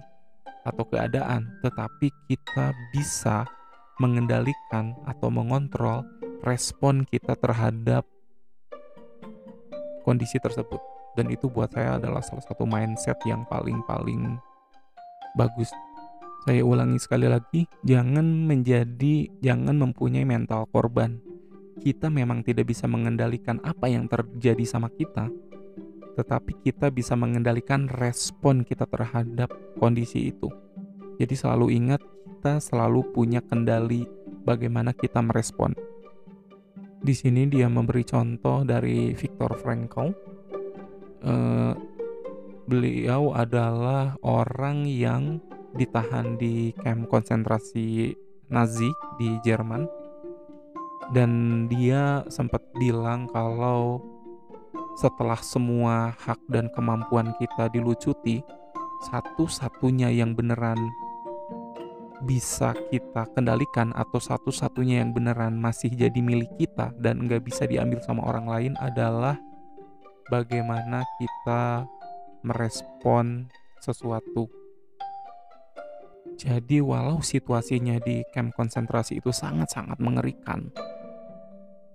atau 0.69 0.85
keadaan, 0.85 1.49
tetapi 1.64 2.12
kita 2.28 2.76
bisa 2.93 3.49
mengendalikan 3.97 4.93
atau 5.09 5.33
mengontrol 5.33 6.04
respon 6.45 7.09
kita 7.09 7.33
terhadap 7.40 8.04
kondisi 10.04 10.37
tersebut. 10.37 10.81
Dan 11.16 11.33
itu 11.33 11.49
buat 11.49 11.73
saya 11.73 11.97
adalah 11.97 12.21
salah 12.21 12.45
satu 12.45 12.69
mindset 12.69 13.16
yang 13.25 13.49
paling-paling 13.49 14.37
bagus. 15.38 15.73
Saya 16.45 16.61
ulangi 16.61 17.00
sekali 17.00 17.25
lagi, 17.25 17.64
jangan 17.81 18.45
menjadi, 18.45 19.33
jangan 19.40 19.81
mempunyai 19.81 20.28
mental 20.28 20.69
korban. 20.69 21.34
Kita 21.81 22.07
memang 22.09 22.47
tidak 22.47 22.71
bisa 22.71 22.87
mengendalikan 22.87 23.59
apa 23.66 23.90
yang 23.90 24.07
terjadi 24.07 24.62
sama 24.62 24.88
kita, 24.90 25.28
tetapi 26.14 26.62
kita 26.62 26.88
bisa 26.95 27.19
mengendalikan 27.19 27.90
respon 27.90 28.62
kita 28.62 28.87
terhadap 28.87 29.50
kondisi 29.83 30.31
itu. 30.31 30.49
Jadi 31.19 31.35
selalu 31.35 31.66
ingat 31.75 32.00
kita 32.45 32.61
selalu 32.61 33.09
punya 33.11 33.40
kendali 33.40 34.04
bagaimana 34.45 34.93
kita 34.93 35.25
merespon. 35.25 35.73
Di 37.04 37.12
sini 37.12 37.49
dia 37.49 37.69
memberi 37.69 38.04
contoh 38.04 38.64
dari 38.64 39.12
Viktor 39.12 39.57
Frankl. 39.57 40.09
Uh, 41.25 41.73
beliau 42.69 43.33
adalah 43.33 44.16
orang 44.25 44.85
yang 44.85 45.40
ditahan 45.73 46.37
di 46.37 46.76
kamp 46.76 47.09
konsentrasi 47.09 48.12
Nazi 48.52 48.93
di 49.16 49.40
Jerman 49.40 50.04
dan 51.13 51.65
dia 51.69 52.25
sempat 52.33 52.63
bilang 52.79 53.29
kalau 53.29 54.01
setelah 54.95 55.39
semua 55.43 56.15
hak 56.23 56.39
dan 56.47 56.71
kemampuan 56.71 57.35
kita 57.37 57.67
dilucuti, 57.75 58.41
satu-satunya 59.11 60.09
yang 60.15 60.39
beneran 60.39 60.79
bisa 62.25 62.73
kita 62.89 63.29
kendalikan 63.37 63.93
atau 63.93 64.17
satu-satunya 64.17 65.05
yang 65.05 65.13
beneran 65.13 65.61
masih 65.61 65.93
jadi 65.93 66.17
milik 66.25 66.49
kita 66.57 66.95
dan 66.97 67.21
nggak 67.27 67.45
bisa 67.45 67.69
diambil 67.69 68.01
sama 68.01 68.25
orang 68.25 68.47
lain 68.49 68.73
adalah 68.81 69.37
bagaimana 70.33 71.05
kita 71.21 71.85
merespon 72.41 73.53
sesuatu. 73.83 74.49
Jadi 76.35 76.81
walau 76.81 77.21
situasinya 77.21 78.01
di 78.03 78.25
camp 78.33 78.57
konsentrasi 78.57 79.23
itu 79.23 79.31
sangat-sangat 79.31 80.01
mengerikan, 80.03 80.73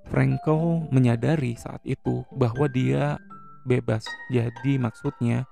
Frankel 0.10 0.90
menyadari 0.90 1.54
saat 1.54 1.86
itu 1.86 2.26
bahwa 2.34 2.66
dia 2.66 3.22
bebas. 3.64 4.04
Jadi 4.34 4.82
maksudnya 4.82 5.46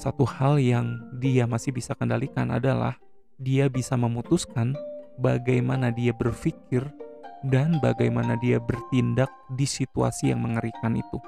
satu 0.00 0.24
hal 0.24 0.56
yang 0.56 0.98
dia 1.20 1.44
masih 1.44 1.70
bisa 1.70 1.92
kendalikan 1.92 2.48
adalah 2.48 2.96
dia 3.36 3.68
bisa 3.68 3.94
memutuskan 3.94 4.72
bagaimana 5.20 5.92
dia 5.92 6.16
berpikir 6.16 6.82
dan 7.44 7.76
bagaimana 7.82 8.38
dia 8.40 8.56
bertindak 8.56 9.28
di 9.52 9.68
situasi 9.68 10.32
yang 10.32 10.42
mengerikan 10.42 10.96
itu. 10.96 11.18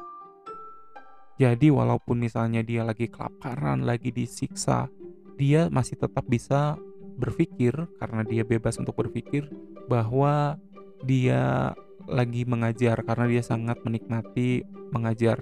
Jadi 1.34 1.68
walaupun 1.68 2.22
misalnya 2.22 2.62
dia 2.62 2.86
lagi 2.86 3.10
kelaparan, 3.10 3.82
lagi 3.82 4.14
disiksa, 4.14 4.86
dia 5.34 5.66
masih 5.66 5.98
tetap 5.98 6.22
bisa 6.30 6.78
berpikir 7.18 7.74
karena 7.98 8.22
dia 8.22 8.46
bebas 8.46 8.78
untuk 8.78 8.94
berpikir 8.94 9.50
bahwa 9.90 10.58
dia 11.02 11.74
lagi 12.08 12.44
mengajar 12.44 13.00
karena 13.04 13.26
dia 13.28 13.42
sangat 13.44 13.80
menikmati 13.84 14.64
mengajar. 14.92 15.40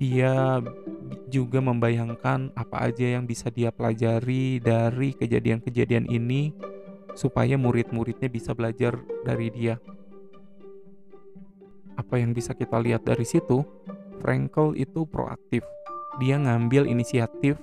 Dia 0.00 0.64
juga 1.28 1.60
membayangkan 1.60 2.56
apa 2.56 2.88
aja 2.88 3.20
yang 3.20 3.28
bisa 3.28 3.52
dia 3.52 3.68
pelajari 3.68 4.56
dari 4.60 5.12
kejadian-kejadian 5.12 6.08
ini 6.08 6.56
supaya 7.12 7.60
murid-muridnya 7.60 8.32
bisa 8.32 8.56
belajar 8.56 8.96
dari 9.28 9.52
dia. 9.52 9.76
Apa 12.00 12.16
yang 12.16 12.32
bisa 12.32 12.56
kita 12.56 12.80
lihat 12.80 13.04
dari 13.04 13.28
situ? 13.28 13.60
Frankel 14.24 14.72
itu 14.76 15.04
proaktif. 15.04 15.60
Dia 16.16 16.40
ngambil 16.40 16.88
inisiatif 16.88 17.60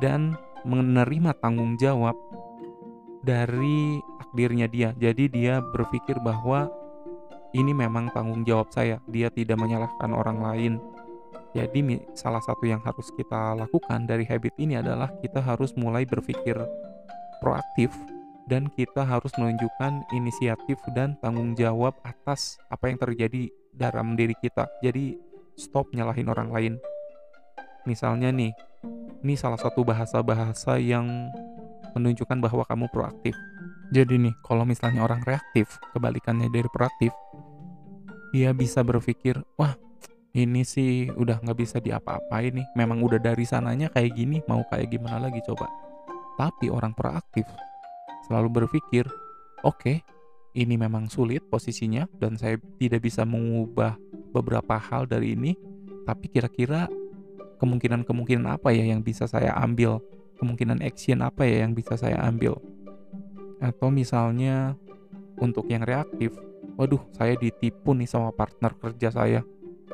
dan 0.00 0.36
menerima 0.68 1.32
tanggung 1.40 1.80
jawab 1.80 2.16
dari 3.24 4.00
takdirnya 4.20 4.68
dia. 4.68 4.90
Jadi 4.96 5.28
dia 5.32 5.64
berpikir 5.64 6.20
bahwa 6.20 6.68
ini 7.52 7.72
memang 7.76 8.08
tanggung 8.12 8.42
jawab 8.48 8.72
saya. 8.72 9.00
Dia 9.08 9.28
tidak 9.28 9.60
menyalahkan 9.60 10.10
orang 10.12 10.38
lain. 10.40 10.72
Jadi 11.52 12.00
salah 12.16 12.40
satu 12.40 12.64
yang 12.64 12.80
harus 12.80 13.12
kita 13.12 13.52
lakukan 13.52 14.08
dari 14.08 14.24
habit 14.24 14.56
ini 14.56 14.80
adalah 14.80 15.12
kita 15.20 15.44
harus 15.44 15.76
mulai 15.76 16.08
berpikir 16.08 16.56
proaktif 17.44 17.92
dan 18.48 18.72
kita 18.72 19.04
harus 19.04 19.30
menunjukkan 19.36 20.08
inisiatif 20.16 20.80
dan 20.96 21.14
tanggung 21.20 21.52
jawab 21.52 21.92
atas 22.02 22.56
apa 22.72 22.88
yang 22.88 22.96
terjadi 22.96 23.52
dalam 23.76 24.16
diri 24.16 24.32
kita. 24.40 24.64
Jadi 24.80 25.20
stop 25.60 25.92
nyalahin 25.92 26.32
orang 26.32 26.48
lain. 26.48 26.74
Misalnya 27.84 28.32
nih, 28.32 28.56
ini 29.20 29.34
salah 29.36 29.60
satu 29.60 29.84
bahasa-bahasa 29.84 30.80
yang 30.80 31.28
menunjukkan 31.92 32.38
bahwa 32.40 32.64
kamu 32.64 32.88
proaktif. 32.88 33.36
Jadi 33.92 34.16
nih, 34.16 34.34
kalau 34.40 34.64
misalnya 34.64 35.04
orang 35.04 35.20
reaktif, 35.28 35.76
kebalikannya 35.92 36.48
dari 36.48 36.64
proaktif, 36.72 37.12
dia 38.32 38.56
bisa 38.56 38.80
berpikir, 38.80 39.36
wah 39.60 39.76
ini 40.32 40.64
sih 40.64 41.12
udah 41.12 41.44
nggak 41.44 41.58
bisa 41.60 41.76
diapa-apain 41.76 42.56
nih. 42.56 42.66
Memang 42.72 43.04
udah 43.04 43.20
dari 43.20 43.44
sananya 43.44 43.92
kayak 43.92 44.16
gini, 44.16 44.40
mau 44.48 44.64
kayak 44.72 44.88
gimana 44.96 45.28
lagi 45.28 45.44
coba. 45.44 45.68
Tapi 46.40 46.72
orang 46.72 46.96
proaktif 46.96 47.44
selalu 48.24 48.64
berpikir, 48.64 49.04
oke, 49.60 49.76
okay, 49.76 50.00
ini 50.56 50.80
memang 50.80 51.12
sulit 51.12 51.44
posisinya 51.52 52.08
dan 52.16 52.40
saya 52.40 52.56
tidak 52.80 53.04
bisa 53.04 53.28
mengubah 53.28 54.00
beberapa 54.32 54.80
hal 54.80 55.04
dari 55.04 55.36
ini, 55.36 55.52
tapi 56.08 56.32
kira-kira 56.32 56.88
kemungkinan-kemungkinan 57.60 58.56
apa 58.56 58.72
ya 58.72 58.88
yang 58.88 59.04
bisa 59.04 59.28
saya 59.28 59.52
ambil, 59.60 60.00
kemungkinan 60.40 60.80
action 60.80 61.20
apa 61.20 61.44
ya 61.44 61.68
yang 61.68 61.76
bisa 61.76 62.00
saya 62.00 62.16
ambil. 62.24 62.56
Atau 63.62 63.94
misalnya 63.94 64.74
untuk 65.38 65.70
yang 65.70 65.86
reaktif, 65.86 66.34
waduh 66.74 67.00
saya 67.14 67.38
ditipu 67.38 67.94
nih 67.94 68.10
sama 68.10 68.34
partner 68.34 68.74
kerja 68.74 69.14
saya. 69.14 69.40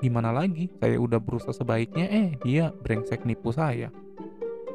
Gimana 0.01 0.33
lagi? 0.33 0.73
Saya 0.81 0.97
udah 0.97 1.21
berusaha 1.21 1.53
sebaiknya, 1.53 2.09
eh 2.09 2.29
dia 2.41 2.73
brengsek 2.73 3.29
nipu 3.29 3.53
saya. 3.53 3.93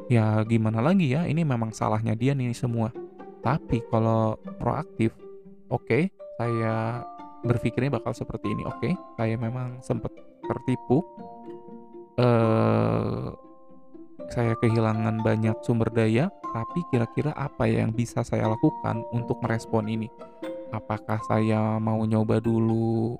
Ya 0.06 0.38
gimana 0.44 0.84
lagi 0.84 1.10
ya, 1.10 1.26
ini 1.26 1.42
memang 1.42 1.74
salahnya 1.74 2.14
dia 2.14 2.36
nih 2.36 2.54
semua. 2.54 2.92
Tapi 3.40 3.82
kalau 3.90 4.36
proaktif, 4.60 5.16
oke, 5.72 5.84
okay, 5.84 6.02
saya 6.36 7.04
berpikirnya 7.44 8.00
bakal 8.00 8.12
seperti 8.16 8.52
ini. 8.52 8.62
Oke, 8.64 8.92
okay, 8.92 8.92
saya 9.16 9.34
memang 9.36 9.80
sempat 9.80 10.12
tertipu. 10.44 11.04
Uh, 12.14 13.34
saya 14.30 14.56
kehilangan 14.60 15.20
banyak 15.20 15.56
sumber 15.60 15.92
daya, 15.92 16.32
tapi 16.54 16.86
kira-kira 16.86 17.34
apa 17.34 17.66
yang 17.66 17.90
bisa 17.90 18.22
saya 18.22 18.46
lakukan 18.46 19.02
untuk 19.10 19.42
merespon 19.42 19.90
ini? 19.90 20.06
Apakah 20.70 21.18
saya 21.26 21.82
mau 21.82 21.98
nyoba 22.06 22.38
dulu 22.38 23.18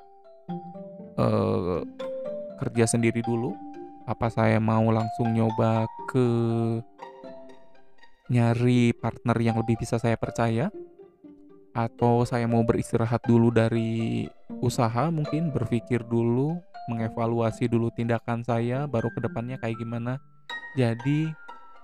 uh, 1.18 1.82
kerja 2.62 2.86
sendiri 2.86 3.26
dulu? 3.26 3.50
Apa 4.06 4.30
saya 4.30 4.62
mau 4.62 4.86
langsung 4.94 5.34
nyoba 5.34 5.90
ke 6.06 6.26
nyari 8.30 8.94
partner 8.94 9.36
yang 9.42 9.58
lebih 9.58 9.82
bisa 9.82 9.98
saya 9.98 10.14
percaya? 10.14 10.70
Atau 11.74 12.22
saya 12.22 12.46
mau 12.46 12.62
beristirahat 12.62 13.26
dulu 13.26 13.50
dari 13.50 14.30
usaha 14.62 15.10
mungkin, 15.10 15.50
berpikir 15.50 16.06
dulu, 16.06 16.54
mengevaluasi 16.86 17.66
dulu 17.66 17.90
tindakan 17.98 18.46
saya, 18.46 18.86
baru 18.86 19.10
ke 19.10 19.18
depannya 19.26 19.58
kayak 19.58 19.82
gimana. 19.82 20.22
Jadi, 20.78 21.34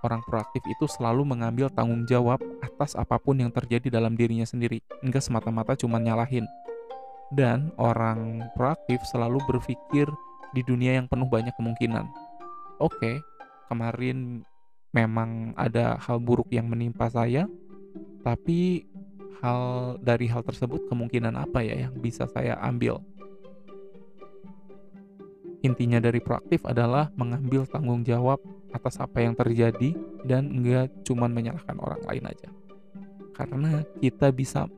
orang 0.00 0.25
proaktif 0.25 0.64
itu 0.69 0.88
selalu 0.88 1.25
mengambil 1.25 1.69
tanggung 1.73 2.04
jawab 2.09 2.40
atas 2.64 2.97
apa 2.97 3.21
pun 3.21 3.37
yang 3.37 3.52
terjadi 3.52 4.00
dalam 4.00 4.16
dirinya 4.16 4.45
sendiri, 4.49 4.80
enggak 5.04 5.25
semata-mata 5.25 5.76
cuma 5.76 6.00
nyalahin. 6.00 6.45
Dan 7.30 7.71
orang 7.78 8.50
proaktif 8.59 8.99
selalu 9.07 9.38
berpikir 9.47 10.11
di 10.50 10.62
dunia 10.66 10.99
yang 10.99 11.07
penuh 11.07 11.30
banyak 11.30 11.54
kemungkinan. 11.54 12.11
Oke, 12.83 13.23
kemarin 13.71 14.42
memang 14.90 15.54
ada 15.54 15.95
hal 16.02 16.19
buruk 16.19 16.50
yang 16.50 16.66
menimpa 16.66 17.07
saya, 17.07 17.47
tapi 18.26 18.90
hal 19.40 19.97
dari 20.02 20.26
hal 20.26 20.42
tersebut 20.42 20.90
kemungkinan 20.90 21.38
apa 21.38 21.62
ya 21.62 21.87
yang 21.88 21.95
bisa 22.02 22.26
saya 22.26 22.59
ambil? 22.61 22.99
Intinya 25.61 26.00
dari 26.00 26.25
proaktif 26.25 26.64
adalah 26.64 27.12
mengambil 27.21 27.69
tanggung 27.69 28.00
jawab 28.00 28.40
atas 28.70 28.98
apa 29.02 29.22
yang 29.22 29.34
terjadi 29.34 29.94
dan 30.26 30.50
enggak 30.50 30.90
cuma 31.06 31.26
menyalahkan 31.26 31.76
orang 31.78 32.02
lain 32.06 32.24
aja. 32.30 32.48
Karena 33.34 33.82
kita 33.98 34.30
bisa 34.30 34.68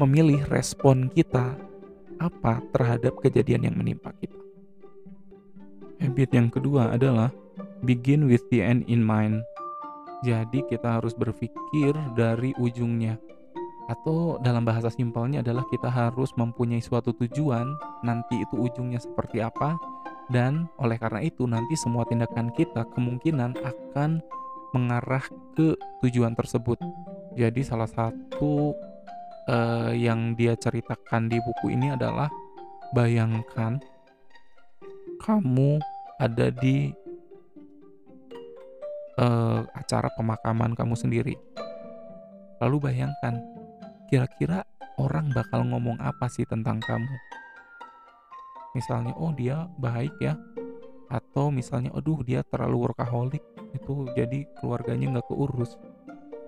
memilih 0.00 0.42
respon 0.50 1.06
kita 1.12 1.54
apa 2.18 2.62
terhadap 2.74 3.18
kejadian 3.22 3.70
yang 3.70 3.76
menimpa 3.76 4.14
kita. 4.18 4.38
Habit 6.02 6.30
yang 6.34 6.48
kedua 6.50 6.94
adalah 6.94 7.30
begin 7.86 8.26
with 8.26 8.42
the 8.50 8.58
end 8.58 8.82
in 8.90 9.02
mind. 9.02 9.42
Jadi 10.22 10.62
kita 10.70 10.98
harus 10.98 11.14
berpikir 11.14 11.94
dari 12.14 12.54
ujungnya 12.58 13.18
atau 13.90 14.38
dalam 14.38 14.62
bahasa 14.62 14.88
simpelnya 14.88 15.42
adalah 15.42 15.66
kita 15.66 15.90
harus 15.90 16.30
mempunyai 16.38 16.78
suatu 16.78 17.10
tujuan, 17.12 17.66
nanti 18.06 18.38
itu 18.40 18.54
ujungnya 18.54 19.02
seperti 19.02 19.42
apa, 19.42 19.74
dan 20.30 20.70
oleh 20.78 21.00
karena 21.00 21.24
itu 21.24 21.48
nanti 21.48 21.74
semua 21.74 22.06
tindakan 22.06 22.54
kita 22.54 22.86
kemungkinan 22.94 23.58
akan 23.58 24.22
mengarah 24.72 25.24
ke 25.56 25.76
tujuan 26.04 26.36
tersebut. 26.36 26.78
Jadi 27.36 27.60
salah 27.64 27.88
satu 27.88 28.76
uh, 29.48 29.92
yang 29.92 30.36
dia 30.36 30.56
ceritakan 30.56 31.28
di 31.28 31.40
buku 31.40 31.72
ini 31.72 31.92
adalah 31.96 32.28
bayangkan 32.92 33.80
kamu 35.22 35.80
ada 36.20 36.50
di 36.50 36.92
uh, 39.18 39.64
acara 39.74 40.08
pemakaman 40.14 40.76
kamu 40.76 40.94
sendiri. 40.96 41.34
Lalu 42.62 42.76
bayangkan 42.78 43.42
kira-kira 44.06 44.62
orang 45.00 45.32
bakal 45.32 45.64
ngomong 45.66 45.98
apa 45.98 46.28
sih 46.28 46.46
tentang 46.46 46.78
kamu? 46.84 47.16
Misalnya, 48.72 49.12
oh 49.20 49.32
dia 49.36 49.68
baik 49.76 50.16
ya, 50.20 50.36
atau 51.12 51.52
misalnya, 51.52 51.92
aduh 51.92 52.24
dia 52.24 52.40
terlalu 52.48 52.88
workaholic, 52.88 53.44
itu 53.76 54.08
jadi 54.16 54.48
keluarganya 54.60 55.18
nggak 55.18 55.28
keurus. 55.28 55.76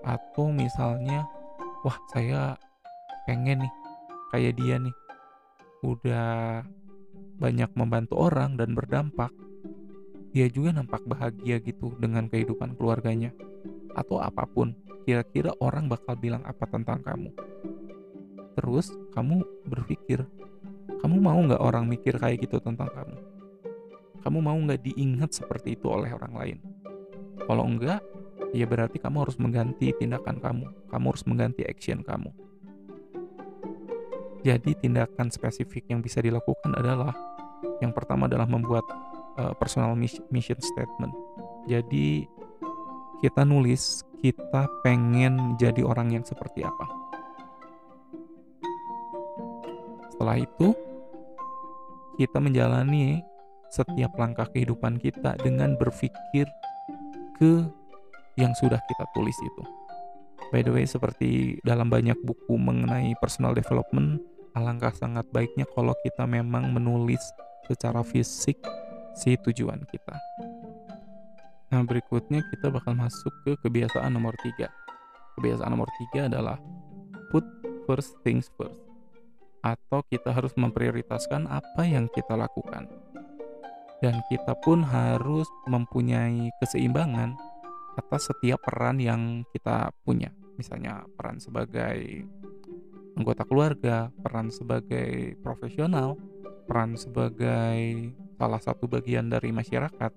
Atau 0.01 0.49
misalnya, 0.49 1.29
wah 1.85 1.97
saya 2.09 2.57
pengen 3.29 3.61
nih 3.61 3.73
kayak 4.33 4.57
dia 4.57 4.81
nih, 4.81 4.95
udah 5.85 6.65
banyak 7.37 7.69
membantu 7.77 8.17
orang 8.17 8.57
dan 8.57 8.73
berdampak. 8.73 9.29
Dia 10.33 10.49
juga 10.49 10.75
nampak 10.75 11.05
bahagia 11.05 11.61
gitu 11.61 11.93
dengan 12.01 12.25
kehidupan 12.25 12.73
keluarganya, 12.75 13.31
atau 13.93 14.17
apa 14.17 14.49
pun 14.49 14.73
kira-kira 15.05 15.53
orang 15.61 15.85
bakal 15.85 16.17
bilang 16.17 16.41
apa 16.41 16.65
tentang 16.65 17.05
kamu. 17.05 17.29
Terus 18.57 18.89
kamu 19.13 19.45
berpikir, 19.69 20.25
kamu 21.05 21.21
mau 21.21 21.37
nggak 21.37 21.61
orang 21.61 21.85
mikir 21.85 22.17
kayak 22.17 22.49
gitu 22.49 22.57
tentang 22.57 22.89
kamu? 22.89 23.13
Kamu 24.25 24.41
mau 24.41 24.57
nggak 24.57 24.81
diingat 24.89 25.37
seperti 25.37 25.77
itu 25.77 25.85
oleh 25.85 26.09
orang 26.09 26.33
lain? 26.33 26.57
Kalau 27.45 27.61
enggak, 27.61 28.01
ya 28.57 28.65
berarti 28.65 28.97
kamu 28.97 29.21
harus 29.21 29.37
mengganti 29.37 29.93
tindakan 30.01 30.41
kamu. 30.41 30.65
Kamu 30.89 31.05
harus 31.13 31.21
mengganti 31.29 31.61
action 31.61 32.01
kamu. 32.01 32.33
Jadi 34.41 34.73
tindakan 34.81 35.29
spesifik 35.29 35.93
yang 35.93 36.01
bisa 36.01 36.25
dilakukan 36.25 36.73
adalah 36.73 37.13
yang 37.85 37.93
pertama 37.93 38.25
adalah 38.25 38.49
membuat 38.49 38.89
uh, 39.37 39.53
personal 39.53 39.93
mission 40.33 40.57
statement. 40.57 41.13
Jadi 41.69 42.25
kita 43.21 43.45
nulis 43.45 44.01
kita 44.25 44.65
pengen 44.81 45.53
jadi 45.61 45.85
orang 45.85 46.17
yang 46.17 46.25
seperti 46.25 46.65
apa. 46.65 47.05
Setelah 50.15 50.39
itu, 50.39 50.71
kita 52.15 52.39
menjalani 52.39 53.21
setiap 53.69 54.15
langkah 54.15 54.47
kehidupan 54.49 54.99
kita 54.99 55.35
dengan 55.43 55.75
berpikir 55.75 56.47
ke 57.35 57.67
yang 58.39 58.51
sudah 58.55 58.79
kita 58.79 59.05
tulis 59.15 59.35
itu. 59.43 59.63
By 60.53 60.61
the 60.63 60.71
way, 60.71 60.85
seperti 60.87 61.59
dalam 61.65 61.89
banyak 61.91 62.15
buku 62.23 62.55
mengenai 62.55 63.17
personal 63.19 63.51
development, 63.57 64.21
alangkah 64.55 64.93
sangat 64.93 65.27
baiknya 65.33 65.67
kalau 65.73 65.91
kita 66.05 66.23
memang 66.23 66.71
menulis 66.71 67.21
secara 67.65 68.05
fisik 68.05 68.61
si 69.17 69.35
tujuan 69.41 69.81
kita. 69.89 70.15
Nah, 71.73 71.81
berikutnya 71.81 72.45
kita 72.53 72.69
bakal 72.69 72.93
masuk 72.93 73.33
ke 73.43 73.57
kebiasaan 73.65 74.13
nomor 74.13 74.37
tiga. 74.39 74.69
Kebiasaan 75.35 75.71
nomor 75.73 75.89
tiga 75.97 76.29
adalah 76.29 76.61
put 77.33 77.43
first 77.89 78.15
things 78.21 78.47
first. 78.55 78.84
Atau 79.65 80.05
kita 80.05 80.29
harus 80.29 80.53
memprioritaskan 80.53 81.49
apa 81.49 81.89
yang 81.89 82.05
kita 82.13 82.37
lakukan. 82.37 82.85
Dan 83.97 84.21
kita 84.29 84.53
pun 84.61 84.85
harus 84.85 85.49
mempunyai 85.65 86.53
keseimbangan 86.61 87.33
atas 87.97 88.29
setiap 88.29 88.61
peran 88.61 89.01
yang 89.01 89.41
kita 89.49 89.89
punya. 90.05 90.29
Misalnya 90.61 91.09
peran 91.17 91.41
sebagai 91.41 92.29
anggota 93.17 93.47
keluarga, 93.47 94.13
peran 94.21 94.53
sebagai 94.53 95.39
profesional, 95.41 96.19
peran 96.69 96.99
sebagai 96.99 98.11
salah 98.35 98.61
satu 98.61 98.85
bagian 98.85 99.31
dari 99.31 99.49
masyarakat, 99.49 100.11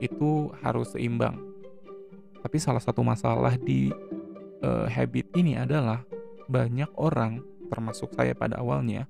itu 0.00 0.50
harus 0.64 0.96
seimbang. 0.96 1.36
Tapi 2.40 2.56
salah 2.56 2.80
satu 2.80 3.04
masalah 3.04 3.54
di 3.60 3.92
uh, 4.64 4.88
habit 4.88 5.28
ini 5.36 5.60
adalah 5.60 6.02
banyak 6.48 6.88
orang, 6.96 7.44
termasuk 7.68 8.12
saya 8.16 8.32
pada 8.32 8.58
awalnya, 8.60 9.06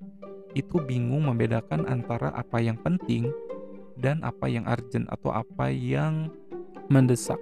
itu 0.53 0.79
bingung 0.83 1.27
membedakan 1.31 1.87
antara 1.87 2.35
apa 2.35 2.59
yang 2.59 2.77
penting 2.83 3.31
dan 3.99 4.23
apa 4.23 4.47
yang 4.47 4.67
urgent 4.67 5.07
atau 5.11 5.35
apa 5.35 5.71
yang 5.71 6.31
mendesak. 6.93 7.39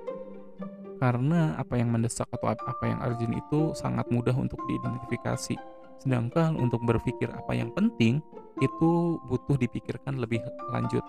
Karena 0.96 1.52
apa 1.60 1.76
yang 1.76 1.92
mendesak 1.92 2.24
atau 2.32 2.56
apa 2.56 2.84
yang 2.88 3.00
urgent 3.04 3.36
itu 3.36 3.76
sangat 3.76 4.08
mudah 4.08 4.32
untuk 4.32 4.56
diidentifikasi. 4.64 5.56
Sedangkan 6.00 6.56
untuk 6.56 6.80
berpikir 6.84 7.28
apa 7.28 7.52
yang 7.52 7.68
penting 7.76 8.24
itu 8.64 9.20
butuh 9.28 9.60
dipikirkan 9.60 10.16
lebih 10.16 10.40
lanjut 10.72 11.04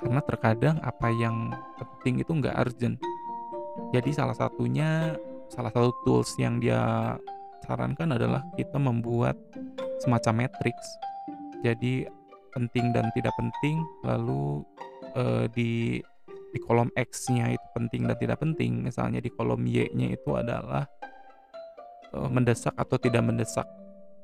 karena 0.00 0.20
terkadang 0.24 0.76
apa 0.80 1.08
yang 1.12 1.52
penting 1.76 2.24
itu 2.24 2.32
nggak 2.32 2.56
urgent 2.56 2.96
jadi 3.92 4.10
salah 4.12 4.36
satunya 4.36 5.16
salah 5.48 5.72
satu 5.72 5.92
tools 6.04 6.36
yang 6.40 6.60
dia 6.60 7.16
sarankan 7.64 8.16
adalah 8.16 8.42
kita 8.56 8.76
membuat 8.76 9.36
semacam 10.00 10.46
matrix. 10.46 10.76
Jadi 11.60 12.08
penting 12.50 12.90
dan 12.90 13.12
tidak 13.14 13.34
penting 13.38 13.84
lalu 14.02 14.64
uh, 15.14 15.46
di 15.52 16.02
di 16.50 16.58
kolom 16.66 16.90
X-nya 16.98 17.54
itu 17.54 17.66
penting 17.76 18.10
dan 18.10 18.16
tidak 18.18 18.38
penting. 18.42 18.82
Misalnya 18.82 19.22
di 19.22 19.30
kolom 19.30 19.62
Y-nya 19.62 20.10
itu 20.10 20.30
adalah 20.34 20.88
uh, 22.16 22.28
mendesak 22.30 22.74
atau 22.74 22.98
tidak 22.98 23.22
mendesak. 23.22 23.66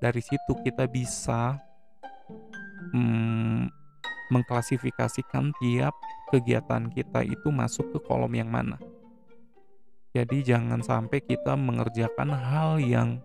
Dari 0.03 0.21
situ 0.21 0.53
kita 0.61 0.91
bisa 0.91 1.57
hmm, 2.93 3.71
mengklasifikasikan 4.35 5.55
tiap 5.63 5.95
kegiatan 6.35 6.91
kita 6.91 7.23
itu 7.23 7.49
masuk 7.55 7.95
ke 7.95 7.99
kolom 8.03 8.33
yang 8.35 8.51
mana. 8.51 8.77
Jadi 10.17 10.41
jangan 10.41 10.81
sampai 10.81 11.21
kita 11.21 11.53
mengerjakan 11.61 12.33
hal 12.33 12.81
yang 12.81 13.21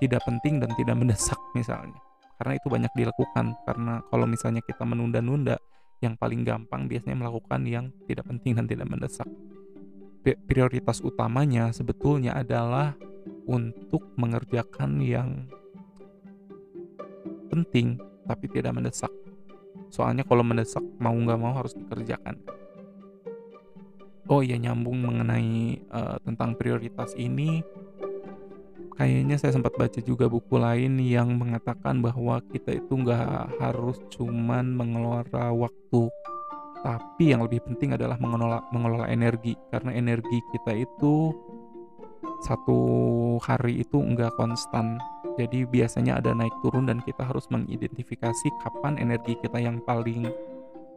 tidak 0.00 0.24
penting 0.24 0.56
dan 0.56 0.72
tidak 0.72 0.96
mendesak 0.96 1.36
misalnya. 1.52 2.00
Karena 2.40 2.56
itu 2.56 2.72
banyak 2.72 2.92
dilakukan 2.96 3.52
karena 3.68 4.00
kalau 4.08 4.24
misalnya 4.24 4.64
kita 4.64 4.88
menunda-nunda 4.88 5.60
yang 6.00 6.16
paling 6.16 6.48
gampang 6.48 6.88
biasanya 6.88 7.28
melakukan 7.28 7.60
yang 7.68 7.92
tidak 8.08 8.24
penting 8.24 8.56
dan 8.56 8.64
tidak 8.64 8.88
mendesak. 8.88 9.28
prioritas 10.48 11.00
utamanya 11.00 11.72
sebetulnya 11.72 12.36
adalah 12.36 12.92
untuk 13.48 14.12
mengerjakan 14.20 15.00
yang 15.00 15.48
penting 17.52 18.00
tapi 18.24 18.48
tidak 18.48 18.76
mendesak. 18.76 19.12
Soalnya 19.88 20.24
kalau 20.24 20.44
mendesak 20.44 20.84
mau 21.00 21.16
nggak 21.16 21.40
mau 21.40 21.52
harus 21.56 21.72
dikerjakan. 21.76 22.40
Oh 24.28 24.44
iya 24.44 24.60
nyambung 24.60 25.08
mengenai 25.08 25.88
uh, 25.88 26.20
tentang 26.20 26.52
prioritas 26.52 27.16
ini, 27.16 27.64
kayaknya 28.92 29.40
saya 29.40 29.56
sempat 29.56 29.72
baca 29.72 30.04
juga 30.04 30.28
buku 30.28 30.60
lain 30.60 31.00
yang 31.00 31.32
mengatakan 31.32 32.04
bahwa 32.04 32.36
kita 32.52 32.76
itu 32.76 32.92
nggak 32.92 33.56
harus 33.56 33.96
cuman 34.12 34.76
mengelola 34.76 35.48
waktu, 35.56 36.12
tapi 36.84 37.32
yang 37.32 37.40
lebih 37.40 37.64
penting 37.64 37.96
adalah 37.96 38.20
mengelola 38.20 38.60
mengelola 38.68 39.08
energi 39.08 39.56
karena 39.72 39.96
energi 39.96 40.44
kita 40.52 40.76
itu 40.76 41.32
satu 42.44 42.80
hari 43.40 43.80
itu 43.80 43.96
nggak 43.96 44.36
konstan. 44.36 45.00
Jadi 45.40 45.64
biasanya 45.64 46.20
ada 46.20 46.36
naik 46.36 46.52
turun 46.60 46.84
dan 46.84 47.00
kita 47.00 47.24
harus 47.24 47.48
mengidentifikasi 47.48 48.52
kapan 48.60 49.00
energi 49.00 49.40
kita 49.40 49.56
yang 49.56 49.80
paling 49.88 50.28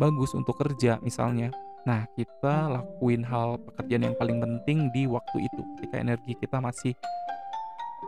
bagus 0.02 0.36
untuk 0.36 0.60
kerja 0.60 1.00
misalnya. 1.00 1.54
Nah, 1.82 2.06
kita 2.14 2.70
lakuin 2.70 3.26
hal 3.26 3.58
pekerjaan 3.58 4.06
yang 4.12 4.16
paling 4.18 4.38
penting 4.38 4.94
di 4.94 5.10
waktu 5.10 5.50
itu 5.50 5.62
ketika 5.78 5.98
energi 5.98 6.38
kita 6.38 6.62
masih 6.62 6.94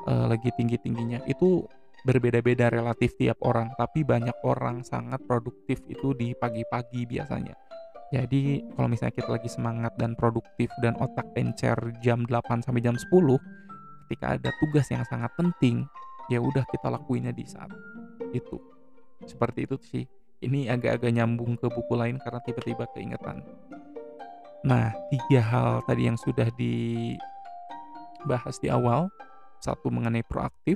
uh, 0.05 0.29
lagi 0.29 0.53
tinggi-tingginya. 0.53 1.25
Itu 1.25 1.65
berbeda-beda 2.03 2.69
relatif 2.69 3.15
tiap 3.17 3.39
orang, 3.41 3.71
tapi 3.79 4.05
banyak 4.05 4.35
orang 4.45 4.85
sangat 4.85 5.23
produktif 5.25 5.81
itu 5.89 6.13
di 6.13 6.35
pagi-pagi 6.37 7.07
biasanya. 7.07 7.55
Jadi 8.13 8.61
kalau 8.77 8.85
misalnya 8.85 9.15
kita 9.17 9.29
lagi 9.33 9.49
semangat 9.49 9.97
dan 9.97 10.13
produktif 10.13 10.69
dan 10.85 10.93
otak 11.01 11.25
encer 11.33 11.73
jam 12.05 12.29
8 12.29 12.61
sampai 12.61 12.83
jam 12.85 12.93
10, 12.93 13.09
ketika 14.05 14.37
ada 14.37 14.53
tugas 14.61 14.85
yang 14.93 15.01
sangat 15.09 15.33
penting, 15.33 15.89
ya 16.29 16.37
udah 16.37 16.61
kita 16.69 16.93
lakuinnya 16.93 17.33
di 17.33 17.41
saat 17.49 17.73
itu. 18.37 18.61
Seperti 19.25 19.65
itu 19.65 19.75
sih. 19.81 20.05
Ini 20.43 20.75
agak-agak 20.75 21.15
nyambung 21.15 21.55
ke 21.55 21.71
buku 21.71 21.95
lain 21.95 22.19
karena 22.19 22.43
tiba-tiba 22.43 22.83
keingetan. 22.91 23.47
Nah, 24.63 24.95
tiga 25.11 25.41
hal 25.43 25.83
tadi 25.87 26.07
yang 26.07 26.15
sudah 26.19 26.47
dibahas 26.55 28.55
di 28.59 28.71
awal. 28.71 29.11
Satu 29.63 29.87
mengenai 29.87 30.27
proaktif, 30.27 30.75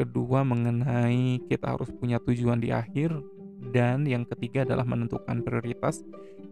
kedua 0.00 0.40
mengenai 0.48 1.44
kita 1.44 1.76
harus 1.76 1.92
punya 1.92 2.16
tujuan 2.24 2.56
di 2.56 2.72
akhir, 2.72 3.12
dan 3.72 4.08
yang 4.08 4.24
ketiga 4.24 4.64
adalah 4.64 4.88
menentukan 4.88 5.44
prioritas. 5.44 6.00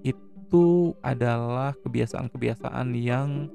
Itu 0.04 0.92
adalah 1.00 1.72
kebiasaan-kebiasaan 1.80 2.92
yang 2.92 3.48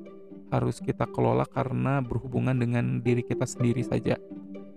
harus 0.49 0.81
kita 0.81 1.05
kelola 1.13 1.45
karena 1.45 2.01
berhubungan 2.01 2.57
dengan 2.57 3.05
diri 3.05 3.21
kita 3.21 3.45
sendiri 3.45 3.85
saja. 3.85 4.17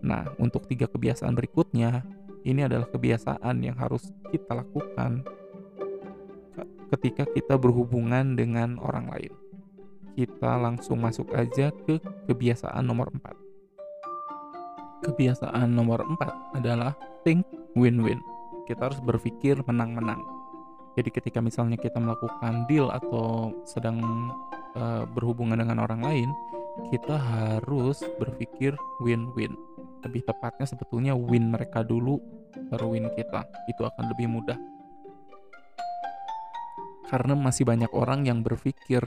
Nah, 0.04 0.28
untuk 0.36 0.68
tiga 0.68 0.84
kebiasaan 0.84 1.32
berikutnya, 1.32 2.04
ini 2.42 2.66
adalah 2.66 2.86
kebiasaan 2.90 3.62
yang 3.62 3.76
harus 3.78 4.10
kita 4.30 4.54
lakukan 4.54 5.24
ketika 6.92 7.24
kita 7.30 7.56
berhubungan 7.56 8.36
dengan 8.36 8.76
orang 8.82 9.08
lain. 9.08 9.32
Kita 10.12 10.60
langsung 10.60 11.00
masuk 11.00 11.32
aja 11.32 11.72
ke 11.72 11.96
kebiasaan 12.28 12.84
nomor 12.84 13.08
4. 13.16 15.08
Kebiasaan 15.08 15.72
nomor 15.72 16.04
4 16.04 16.60
adalah 16.60 16.92
think 17.24 17.48
win-win 17.72 18.20
kita 18.66 18.88
harus 18.90 19.00
berpikir 19.02 19.58
menang-menang. 19.66 20.22
Jadi 20.96 21.08
ketika 21.08 21.40
misalnya 21.40 21.80
kita 21.80 21.96
melakukan 21.96 22.68
deal 22.68 22.92
atau 22.92 23.50
sedang 23.64 24.00
uh, 24.76 25.08
berhubungan 25.08 25.56
dengan 25.56 25.80
orang 25.82 26.04
lain, 26.04 26.28
kita 26.88 27.16
harus 27.16 28.00
berpikir 28.16 28.72
win-win. 29.04 29.52
Lebih 30.02 30.24
tepatnya 30.26 30.66
sebetulnya 30.66 31.12
win 31.12 31.52
mereka 31.52 31.84
dulu 31.84 32.18
baru 32.72 32.96
win 32.96 33.08
kita. 33.12 33.44
Itu 33.68 33.84
akan 33.84 34.04
lebih 34.12 34.28
mudah. 34.28 34.58
Karena 37.12 37.36
masih 37.36 37.68
banyak 37.68 37.92
orang 37.92 38.24
yang 38.24 38.40
berpikir 38.40 39.04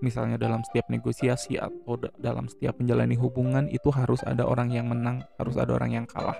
misalnya 0.00 0.38
dalam 0.38 0.62
setiap 0.64 0.88
negosiasi 0.88 1.58
atau 1.58 1.98
dalam 2.16 2.48
setiap 2.48 2.78
menjalani 2.80 3.18
hubungan 3.18 3.66
itu 3.68 3.90
harus 3.92 4.22
ada 4.24 4.46
orang 4.46 4.72
yang 4.72 4.88
menang, 4.88 5.26
harus 5.36 5.60
ada 5.60 5.76
orang 5.76 5.92
yang 5.92 6.06
kalah. 6.08 6.38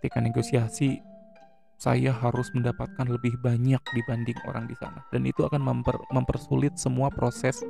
Ketika 0.00 0.18
negosiasi 0.18 0.98
saya 1.80 2.12
harus 2.12 2.52
mendapatkan 2.52 3.08
lebih 3.08 3.40
banyak 3.40 3.80
dibanding 3.96 4.36
orang 4.44 4.68
di 4.68 4.76
sana 4.76 5.00
dan 5.08 5.24
itu 5.24 5.48
akan 5.48 5.64
memper, 5.64 5.96
mempersulit 6.12 6.76
semua 6.76 7.08
proses 7.08 7.64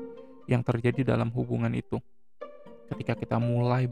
yang 0.50 0.66
terjadi 0.66 1.14
dalam 1.14 1.30
hubungan 1.30 1.70
itu. 1.72 2.02
Ketika 2.90 3.14
kita 3.14 3.38
mulai 3.38 3.86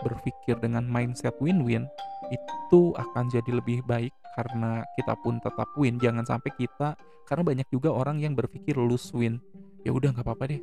berpikir 0.00 0.56
dengan 0.56 0.88
mindset 0.88 1.36
win-win, 1.38 1.84
itu 2.32 2.96
akan 2.96 3.28
jadi 3.28 3.60
lebih 3.60 3.84
baik 3.84 4.10
karena 4.34 4.82
kita 4.96 5.12
pun 5.20 5.36
tetap 5.44 5.68
win. 5.76 6.00
Jangan 6.00 6.24
sampai 6.24 6.50
kita 6.56 6.96
karena 7.28 7.44
banyak 7.44 7.68
juga 7.68 7.92
orang 7.92 8.24
yang 8.24 8.32
berpikir 8.32 8.80
lose 8.80 9.12
win. 9.12 9.36
Ya 9.84 9.92
udah 9.92 10.16
nggak 10.16 10.24
apa-apa 10.24 10.48
deh, 10.48 10.62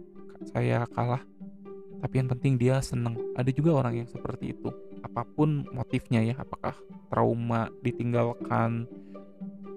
saya 0.49 0.89
kalah. 0.97 1.21
Tapi 2.01 2.13
yang 2.17 2.29
penting 2.33 2.57
dia 2.57 2.81
seneng. 2.81 3.15
Ada 3.37 3.53
juga 3.53 3.77
orang 3.77 4.03
yang 4.03 4.09
seperti 4.09 4.51
itu 4.51 4.73
apa 5.15 5.21
pun 5.31 5.63
motifnya 5.69 6.19
ya 6.25 6.35
apakah 6.35 6.73
trauma 7.07 7.71
ditinggalkan 7.79 8.83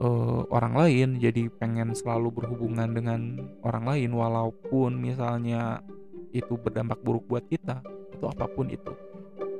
uh, 0.02 0.42
orang 0.50 0.74
lain 0.74 1.08
jadi 1.18 1.50
pengen 1.58 1.94
selalu 1.94 2.42
berhubungan 2.42 2.90
dengan 2.90 3.20
orang 3.66 3.84
lain 3.87 4.11
walaupun 4.14 4.98
misalnya 4.98 5.82
itu 6.30 6.54
berdampak 6.61 7.00
buruk 7.02 7.24
buat 7.26 7.44
kita 7.46 7.82
atau 8.18 8.28
apa 8.30 8.46
pun 8.50 8.68
itu. 8.70 8.92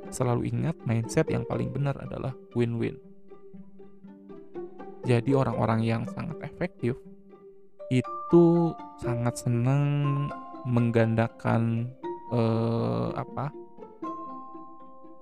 Selalu 0.09 0.49
ingat 0.49 0.75
mindset 0.89 1.29
yang 1.29 1.45
paling 1.45 1.69
benar 1.69 1.93
adalah 2.01 2.33
win-win. 2.57 2.97
Jadi 5.05 5.31
orang-orang 5.33 5.81
yang 5.85 6.03
sangat 6.11 6.37
efektif 6.43 6.97
itu 7.89 8.45
sangat 9.01 9.41
senang 9.41 10.27
menggandakan 10.67 11.89
uh, 12.29 13.09
apa 13.17 13.49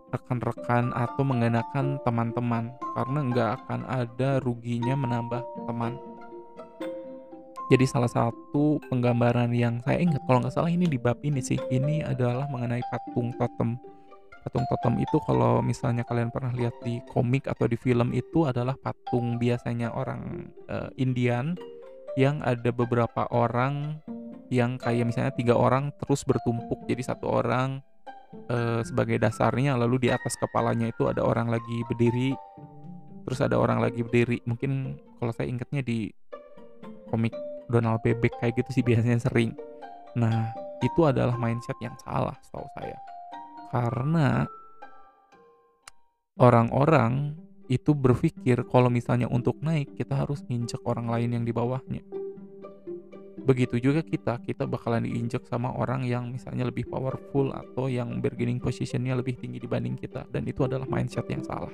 rekan-rekan 0.08 0.96
atau 0.96 1.22
menggunakan 1.28 2.00
teman-teman 2.04 2.72
karena 2.96 3.20
nggak 3.28 3.50
akan 3.64 3.82
ada 3.88 4.40
ruginya 4.40 4.96
menambah 4.96 5.44
teman. 5.68 6.00
Jadi 7.68 7.84
salah 7.84 8.08
satu 8.08 8.80
penggambaran 8.88 9.52
yang 9.52 9.84
saya 9.84 10.00
ingat 10.00 10.24
kalau 10.24 10.40
nggak 10.40 10.56
salah 10.56 10.72
ini 10.72 10.88
di 10.88 10.96
bab 10.96 11.20
ini 11.20 11.44
sih 11.44 11.60
ini 11.68 12.00
adalah 12.00 12.48
mengenai 12.48 12.80
patung 12.88 13.36
totem. 13.36 13.76
Patung 14.48 14.64
totem 14.72 14.96
itu 15.04 15.20
kalau 15.28 15.60
misalnya 15.60 16.08
kalian 16.08 16.32
pernah 16.32 16.56
lihat 16.56 16.80
di 16.88 17.04
komik 17.12 17.52
atau 17.52 17.68
di 17.68 17.76
film 17.76 18.16
itu 18.16 18.48
adalah 18.48 18.80
patung 18.80 19.36
biasanya 19.36 19.92
orang 19.92 20.48
uh, 20.72 20.88
Indian 20.96 21.60
yang 22.16 22.40
ada 22.40 22.72
beberapa 22.72 23.28
orang 23.36 24.00
yang 24.48 24.80
kayak 24.80 25.04
misalnya 25.04 25.36
tiga 25.36 25.60
orang 25.60 25.92
terus 26.00 26.24
bertumpuk 26.24 26.88
jadi 26.88 27.04
satu 27.04 27.28
orang 27.28 27.84
uh, 28.50 28.82
sebagai 28.84 29.18
dasarnya 29.22 29.76
lalu 29.80 30.08
di 30.08 30.10
atas 30.12 30.36
kepalanya 30.40 30.92
itu 30.92 31.08
ada 31.08 31.24
orang 31.24 31.52
lagi 31.52 31.84
berdiri 31.88 32.36
terus 33.28 33.44
ada 33.44 33.60
orang 33.60 33.84
lagi 33.84 34.00
berdiri. 34.08 34.40
Mungkin 34.48 34.96
kalau 35.20 35.36
saya 35.36 35.52
ingatnya 35.52 35.84
di 35.84 36.08
komik 37.12 37.36
Donald 37.68 38.00
Bebek 38.00 38.40
kayak 38.40 38.56
gitu 38.64 38.80
sih 38.80 38.84
biasanya 38.88 39.20
sering. 39.20 39.52
Nah 40.16 40.56
itu 40.80 41.04
adalah 41.04 41.36
mindset 41.36 41.76
yang 41.84 41.96
salah 42.00 42.40
setahu 42.40 42.64
saya. 42.80 42.96
Karena 43.68 44.48
orang-orang 46.40 47.36
itu 47.68 47.92
berpikir 47.92 48.64
kalau 48.72 48.88
misalnya 48.88 49.28
untuk 49.28 49.60
naik 49.60 49.92
kita 50.00 50.16
harus 50.24 50.40
nginjek 50.48 50.80
orang 50.88 51.12
lain 51.12 51.36
yang 51.36 51.44
di 51.44 51.52
bawahnya 51.52 52.00
begitu 53.38 53.78
juga 53.78 54.02
kita 54.02 54.42
kita 54.42 54.66
bakalan 54.66 55.06
diinjak 55.06 55.46
sama 55.46 55.70
orang 55.76 56.08
yang 56.08 56.34
misalnya 56.34 56.66
lebih 56.68 56.90
powerful 56.90 57.54
atau 57.54 57.86
yang 57.86 58.18
bargaining 58.18 58.58
positionnya 58.58 59.14
lebih 59.14 59.38
tinggi 59.38 59.62
dibanding 59.62 59.94
kita. 59.94 60.26
Dan 60.32 60.50
itu 60.50 60.66
adalah 60.66 60.90
mindset 60.90 61.28
yang 61.30 61.46
salah. 61.46 61.72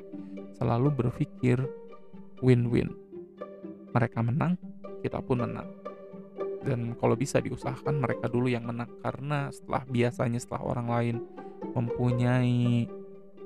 Selalu 0.59 0.91
berpikir 0.91 1.63
win-win. 2.43 2.91
Mereka 3.95 4.19
menang 4.25 4.59
kita 4.99 5.19
pun 5.23 5.43
menang. 5.43 5.69
Dan 6.63 6.95
kalau 6.95 7.15
bisa 7.19 7.43
diusahakan 7.43 7.99
mereka 7.99 8.31
dulu 8.31 8.47
yang 8.47 8.67
menang. 8.67 8.91
Karena 8.99 9.51
setelah 9.51 9.83
biasanya 9.87 10.39
setelah 10.39 10.63
orang 10.63 10.87
lain 10.87 11.15
mempunyai 11.71 12.87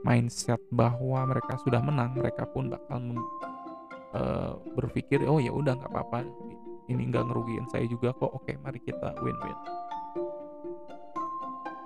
mindset 0.05 0.61
bahwa 0.69 1.25
mereka 1.25 1.57
sudah 1.61 1.81
menang 1.81 2.13
mereka 2.17 2.45
pun 2.45 2.69
bakal 2.69 3.01
uh, 4.13 4.53
berpikir 4.77 5.25
oh 5.25 5.41
ya 5.41 5.49
udah 5.49 5.73
nggak 5.77 5.91
apa-apa 5.91 6.23
ini 6.87 7.07
nggak 7.11 7.27
ngerugiin 7.27 7.67
saya 7.71 7.85
juga 7.87 8.15
kok. 8.15 8.31
Oke 8.31 8.55
mari 8.59 8.79
kita 8.81 9.15
win-win. 9.19 9.59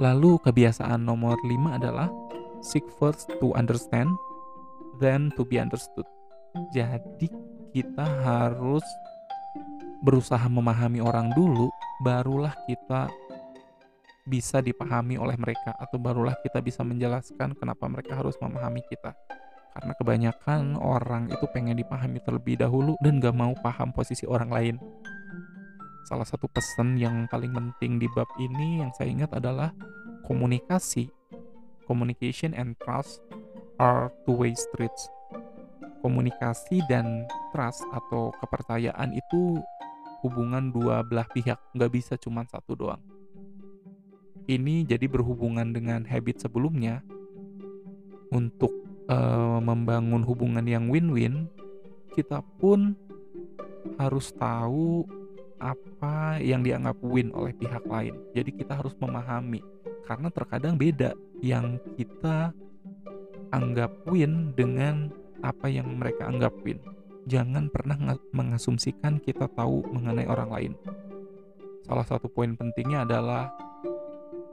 Lalu 0.02 0.42
kebiasaan 0.42 1.06
nomor 1.06 1.38
5 1.46 1.78
adalah 1.78 2.10
seek 2.66 2.86
first 2.98 3.30
to 3.38 3.54
understand 3.54 4.10
then 4.98 5.30
to 5.38 5.46
be 5.46 5.62
understood. 5.62 6.06
Jadi 6.74 7.30
kita 7.74 8.06
harus 8.26 8.84
berusaha 10.02 10.50
memahami 10.50 11.00
orang 11.00 11.30
dulu 11.38 11.70
barulah 12.02 12.54
kita 12.66 13.14
bisa 14.26 14.62
dipahami 14.62 15.18
oleh 15.18 15.38
mereka 15.38 15.74
atau 15.78 15.98
barulah 15.98 16.34
kita 16.42 16.62
bisa 16.62 16.86
menjelaskan 16.86 17.58
kenapa 17.58 17.86
mereka 17.90 18.18
harus 18.18 18.38
memahami 18.42 18.82
kita. 18.90 19.14
Karena 19.72 19.94
kebanyakan 19.96 20.76
orang 20.76 21.32
itu 21.32 21.48
pengen 21.56 21.80
dipahami 21.80 22.20
terlebih 22.20 22.60
dahulu 22.60 23.00
dan 23.00 23.24
gak 23.24 23.36
mau 23.36 23.56
paham 23.64 23.96
posisi 23.96 24.28
orang 24.28 24.52
lain. 24.52 24.76
Salah 26.12 26.28
satu 26.28 26.52
pesan 26.52 27.00
yang 27.00 27.24
paling 27.32 27.56
penting 27.56 27.96
di 27.96 28.08
bab 28.12 28.28
ini 28.36 28.84
yang 28.84 28.92
saya 28.92 29.08
ingat 29.16 29.32
adalah 29.32 29.72
komunikasi. 30.28 31.08
Communication 31.88 32.52
and 32.52 32.76
trust 32.84 33.24
are 33.80 34.12
two-way 34.28 34.52
streets. 34.52 35.08
Komunikasi 36.04 36.84
dan 36.92 37.24
trust 37.56 37.88
atau 37.96 38.36
kepercayaan 38.44 39.16
itu 39.16 39.60
hubungan 40.22 40.70
dua 40.70 41.02
belah 41.02 41.26
pihak, 41.32 41.58
nggak 41.74 41.92
bisa 41.92 42.14
cuma 42.20 42.46
satu 42.46 42.76
doang. 42.78 43.02
Ini 44.50 44.84
jadi 44.84 45.06
berhubungan 45.08 45.72
dengan 45.72 46.04
habit 46.04 46.42
sebelumnya 46.42 47.06
untuk 48.34 48.81
uh, 49.10 49.58
membangun 49.64 50.22
hubungan 50.22 50.66
yang 50.68 50.92
win-win, 50.92 51.48
kita 52.14 52.44
pun 52.60 52.94
harus 53.98 54.30
tahu 54.36 55.08
apa 55.62 56.42
yang 56.42 56.66
dianggap 56.66 56.98
win 57.06 57.30
oleh 57.38 57.54
pihak 57.54 57.86
lain. 57.86 58.18
Jadi 58.34 58.50
kita 58.52 58.82
harus 58.82 58.98
memahami 58.98 59.62
karena 60.10 60.28
terkadang 60.34 60.76
beda 60.76 61.14
yang 61.40 61.78
kita 61.94 62.52
anggap 63.54 63.94
win 64.10 64.52
dengan 64.58 65.14
apa 65.46 65.70
yang 65.70 65.88
mereka 65.98 66.28
anggap 66.28 66.54
win. 66.66 66.82
Jangan 67.30 67.70
pernah 67.70 68.18
mengasumsikan 68.34 69.22
kita 69.22 69.46
tahu 69.54 69.86
mengenai 69.94 70.26
orang 70.26 70.50
lain. 70.50 70.74
Salah 71.86 72.06
satu 72.06 72.26
poin 72.26 72.58
pentingnya 72.58 73.06
adalah 73.06 73.54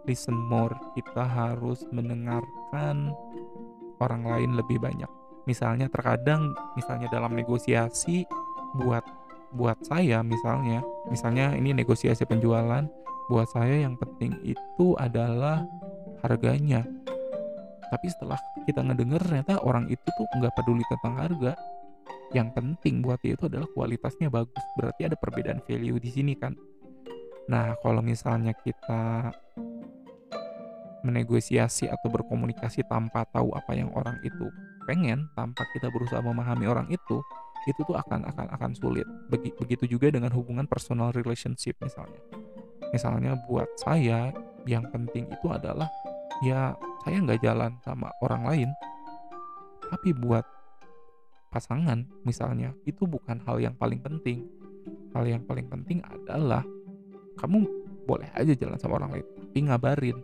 listen 0.04 0.36
more. 0.36 0.76
Kita 0.92 1.24
harus 1.24 1.88
mendengarkan 1.88 3.16
orang 3.98 4.26
lain 4.26 4.54
lebih 4.58 4.78
banyak. 4.78 5.08
Misalnya 5.48 5.88
terkadang 5.88 6.52
misalnya 6.76 7.08
dalam 7.08 7.32
negosiasi 7.32 8.28
buat 8.76 9.04
buat 9.56 9.80
saya 9.80 10.20
misalnya, 10.20 10.84
misalnya 11.08 11.56
ini 11.56 11.72
negosiasi 11.72 12.28
penjualan, 12.28 12.84
buat 13.32 13.48
saya 13.48 13.80
yang 13.88 13.96
penting 13.96 14.36
itu 14.44 14.92
adalah 15.00 15.64
harganya. 16.20 16.84
Tapi 17.88 18.06
setelah 18.12 18.36
kita 18.68 18.84
ngedenger 18.84 19.24
ternyata 19.24 19.64
orang 19.64 19.88
itu 19.88 20.04
tuh 20.04 20.28
nggak 20.36 20.52
peduli 20.52 20.84
tentang 20.92 21.16
harga. 21.16 21.52
Yang 22.36 22.48
penting 22.60 23.00
buat 23.00 23.16
dia 23.24 23.32
itu 23.40 23.48
adalah 23.48 23.64
kualitasnya 23.72 24.28
bagus. 24.28 24.60
Berarti 24.76 25.08
ada 25.08 25.16
perbedaan 25.16 25.64
value 25.64 25.96
di 25.96 26.10
sini 26.12 26.36
kan. 26.36 26.52
Nah, 27.48 27.72
kalau 27.80 28.04
misalnya 28.04 28.52
kita 28.52 29.32
menegosiasi 31.06 31.86
atau 31.86 32.08
berkomunikasi 32.10 32.82
tanpa 32.86 33.22
tahu 33.30 33.54
apa 33.54 33.74
yang 33.74 33.90
orang 33.94 34.18
itu 34.26 34.50
pengen, 34.88 35.28
tanpa 35.36 35.68
kita 35.76 35.92
berusaha 35.92 36.18
memahami 36.24 36.64
orang 36.64 36.88
itu, 36.88 37.20
itu 37.68 37.80
tuh 37.84 37.94
akan 37.94 38.24
akan 38.24 38.46
akan 38.56 38.70
sulit. 38.72 39.04
Begitu 39.30 39.84
juga 39.84 40.08
dengan 40.08 40.32
hubungan 40.32 40.64
personal 40.64 41.12
relationship 41.12 41.76
misalnya. 41.84 42.18
Misalnya 42.88 43.36
buat 43.44 43.68
saya 43.76 44.32
yang 44.64 44.88
penting 44.88 45.28
itu 45.28 45.46
adalah 45.52 45.92
ya 46.40 46.72
saya 47.04 47.20
nggak 47.20 47.44
jalan 47.44 47.76
sama 47.84 48.08
orang 48.24 48.42
lain, 48.48 48.70
tapi 49.92 50.16
buat 50.16 50.44
pasangan 51.52 52.04
misalnya 52.24 52.72
itu 52.88 53.04
bukan 53.04 53.44
hal 53.44 53.60
yang 53.60 53.76
paling 53.76 54.00
penting. 54.00 54.48
Hal 55.12 55.28
yang 55.28 55.44
paling 55.44 55.68
penting 55.68 56.00
adalah 56.04 56.64
kamu 57.36 57.64
boleh 58.08 58.28
aja 58.32 58.56
jalan 58.56 58.80
sama 58.80 59.04
orang 59.04 59.20
lain, 59.20 59.26
tapi 59.36 59.58
ngabarin 59.68 60.16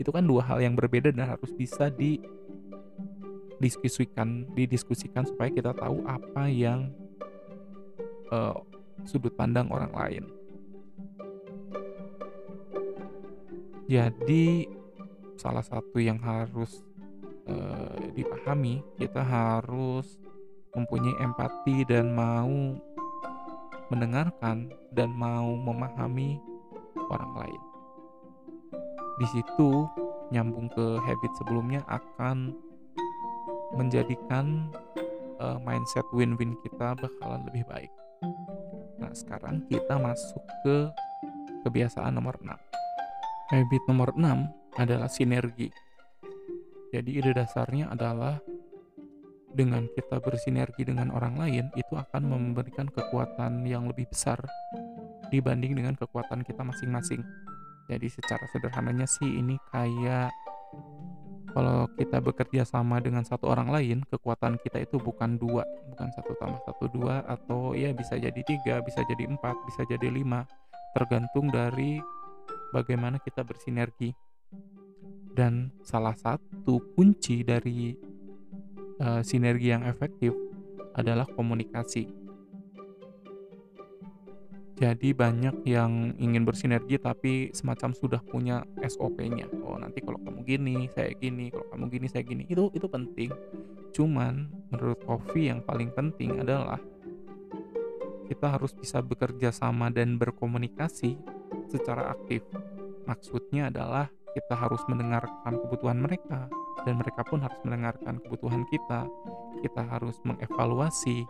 itu 0.00 0.08
kan 0.08 0.24
dua 0.24 0.40
hal 0.48 0.64
yang 0.64 0.72
berbeda 0.72 1.12
dan 1.12 1.28
harus 1.28 1.52
bisa 1.52 1.92
di 1.92 2.16
diskusikan 3.60 4.48
didiskusikan 4.56 5.28
supaya 5.28 5.52
kita 5.52 5.76
tahu 5.76 6.00
apa 6.08 6.48
yang 6.48 6.88
uh, 8.32 8.56
sudut 9.04 9.36
pandang 9.36 9.68
orang 9.68 9.92
lain. 9.92 10.24
Jadi 13.84 14.64
salah 15.36 15.60
satu 15.60 16.00
yang 16.00 16.16
harus 16.24 16.80
uh, 17.44 18.00
dipahami 18.16 18.80
kita 18.96 19.20
harus 19.20 20.16
mempunyai 20.72 21.20
empati 21.20 21.84
dan 21.84 22.16
mau 22.16 22.80
mendengarkan 23.92 24.72
dan 24.96 25.12
mau 25.12 25.52
memahami 25.58 26.40
orang 27.10 27.32
lain 27.44 27.69
di 29.20 29.26
situ 29.28 29.84
nyambung 30.32 30.72
ke 30.72 30.96
habit 31.04 31.32
sebelumnya 31.36 31.84
akan 31.92 32.56
menjadikan 33.76 34.72
uh, 35.38 35.60
mindset 35.60 36.06
win-win 36.16 36.56
kita 36.64 36.96
bakalan 36.96 37.44
lebih 37.52 37.68
baik. 37.68 37.92
Nah, 38.96 39.12
sekarang 39.12 39.68
kita 39.68 40.00
masuk 40.00 40.42
ke 40.64 40.88
kebiasaan 41.68 42.16
nomor 42.16 42.40
6. 42.40 42.48
Habit 43.52 43.82
nomor 43.86 44.10
6 44.16 44.80
adalah 44.80 45.10
sinergi. 45.12 45.68
Jadi 46.90 47.10
ide 47.22 47.36
dasarnya 47.36 47.92
adalah 47.92 48.40
dengan 49.50 49.86
kita 49.90 50.22
bersinergi 50.22 50.86
dengan 50.86 51.10
orang 51.10 51.34
lain 51.38 51.66
itu 51.74 51.94
akan 51.94 52.22
memberikan 52.22 52.86
kekuatan 52.86 53.66
yang 53.66 53.90
lebih 53.90 54.06
besar 54.06 54.38
dibanding 55.30 55.74
dengan 55.74 55.94
kekuatan 55.98 56.42
kita 56.46 56.62
masing-masing. 56.62 57.22
Jadi 57.90 58.06
secara 58.06 58.46
sederhananya 58.54 59.10
sih 59.10 59.26
ini 59.26 59.58
kayak 59.74 60.30
kalau 61.50 61.90
kita 61.98 62.22
bekerja 62.22 62.62
sama 62.62 63.02
dengan 63.02 63.26
satu 63.26 63.50
orang 63.50 63.74
lain, 63.74 64.06
kekuatan 64.06 64.54
kita 64.62 64.86
itu 64.86 65.02
bukan 65.02 65.34
dua, 65.34 65.66
bukan 65.90 66.08
satu 66.14 66.38
tambah 66.38 66.62
satu 66.62 66.86
dua, 66.94 67.26
atau 67.26 67.74
ya 67.74 67.90
bisa 67.90 68.14
jadi 68.14 68.38
tiga, 68.46 68.78
bisa 68.86 69.02
jadi 69.02 69.26
empat, 69.26 69.58
bisa 69.66 69.82
jadi 69.90 70.06
lima, 70.14 70.46
tergantung 70.94 71.50
dari 71.50 71.98
bagaimana 72.70 73.18
kita 73.18 73.42
bersinergi. 73.42 74.14
Dan 75.34 75.74
salah 75.82 76.14
satu 76.14 76.94
kunci 76.94 77.42
dari 77.42 77.98
uh, 79.02 79.22
sinergi 79.26 79.74
yang 79.74 79.82
efektif 79.90 80.30
adalah 80.94 81.26
komunikasi. 81.34 82.06
Jadi 84.80 85.12
banyak 85.12 85.60
yang 85.68 86.16
ingin 86.16 86.48
bersinergi 86.48 86.96
tapi 86.96 87.52
semacam 87.52 87.92
sudah 87.92 88.24
punya 88.24 88.64
SOP-nya. 88.80 89.44
Oh, 89.60 89.76
nanti 89.76 90.00
kalau 90.00 90.16
kamu 90.24 90.40
gini, 90.40 90.88
saya 90.96 91.12
gini, 91.12 91.52
kalau 91.52 91.68
kamu 91.68 91.84
gini, 91.92 92.06
saya 92.08 92.24
gini. 92.24 92.48
Itu 92.48 92.72
itu 92.72 92.88
penting. 92.88 93.28
Cuman 93.92 94.48
menurut 94.72 95.04
Kofi 95.04 95.52
yang 95.52 95.60
paling 95.60 95.92
penting 95.92 96.40
adalah 96.40 96.80
kita 98.24 98.56
harus 98.56 98.72
bisa 98.72 99.04
bekerja 99.04 99.52
sama 99.52 99.92
dan 99.92 100.16
berkomunikasi 100.16 101.20
secara 101.68 102.16
aktif. 102.16 102.40
Maksudnya 103.04 103.68
adalah 103.68 104.08
kita 104.32 104.56
harus 104.56 104.80
mendengarkan 104.88 105.60
kebutuhan 105.60 106.00
mereka 106.00 106.48
dan 106.88 106.96
mereka 106.96 107.20
pun 107.28 107.44
harus 107.44 107.60
mendengarkan 107.68 108.16
kebutuhan 108.24 108.64
kita. 108.72 109.04
Kita 109.60 109.82
harus 109.92 110.16
mengevaluasi 110.24 111.28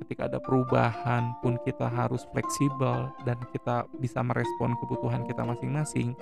ketika 0.00 0.28
ada 0.30 0.38
perubahan 0.40 1.36
pun 1.44 1.60
kita 1.62 1.88
harus 1.88 2.24
fleksibel 2.32 3.12
dan 3.28 3.38
kita 3.52 3.84
bisa 4.00 4.24
merespon 4.24 4.72
kebutuhan 4.80 5.24
kita 5.28 5.44
masing-masing 5.44 6.16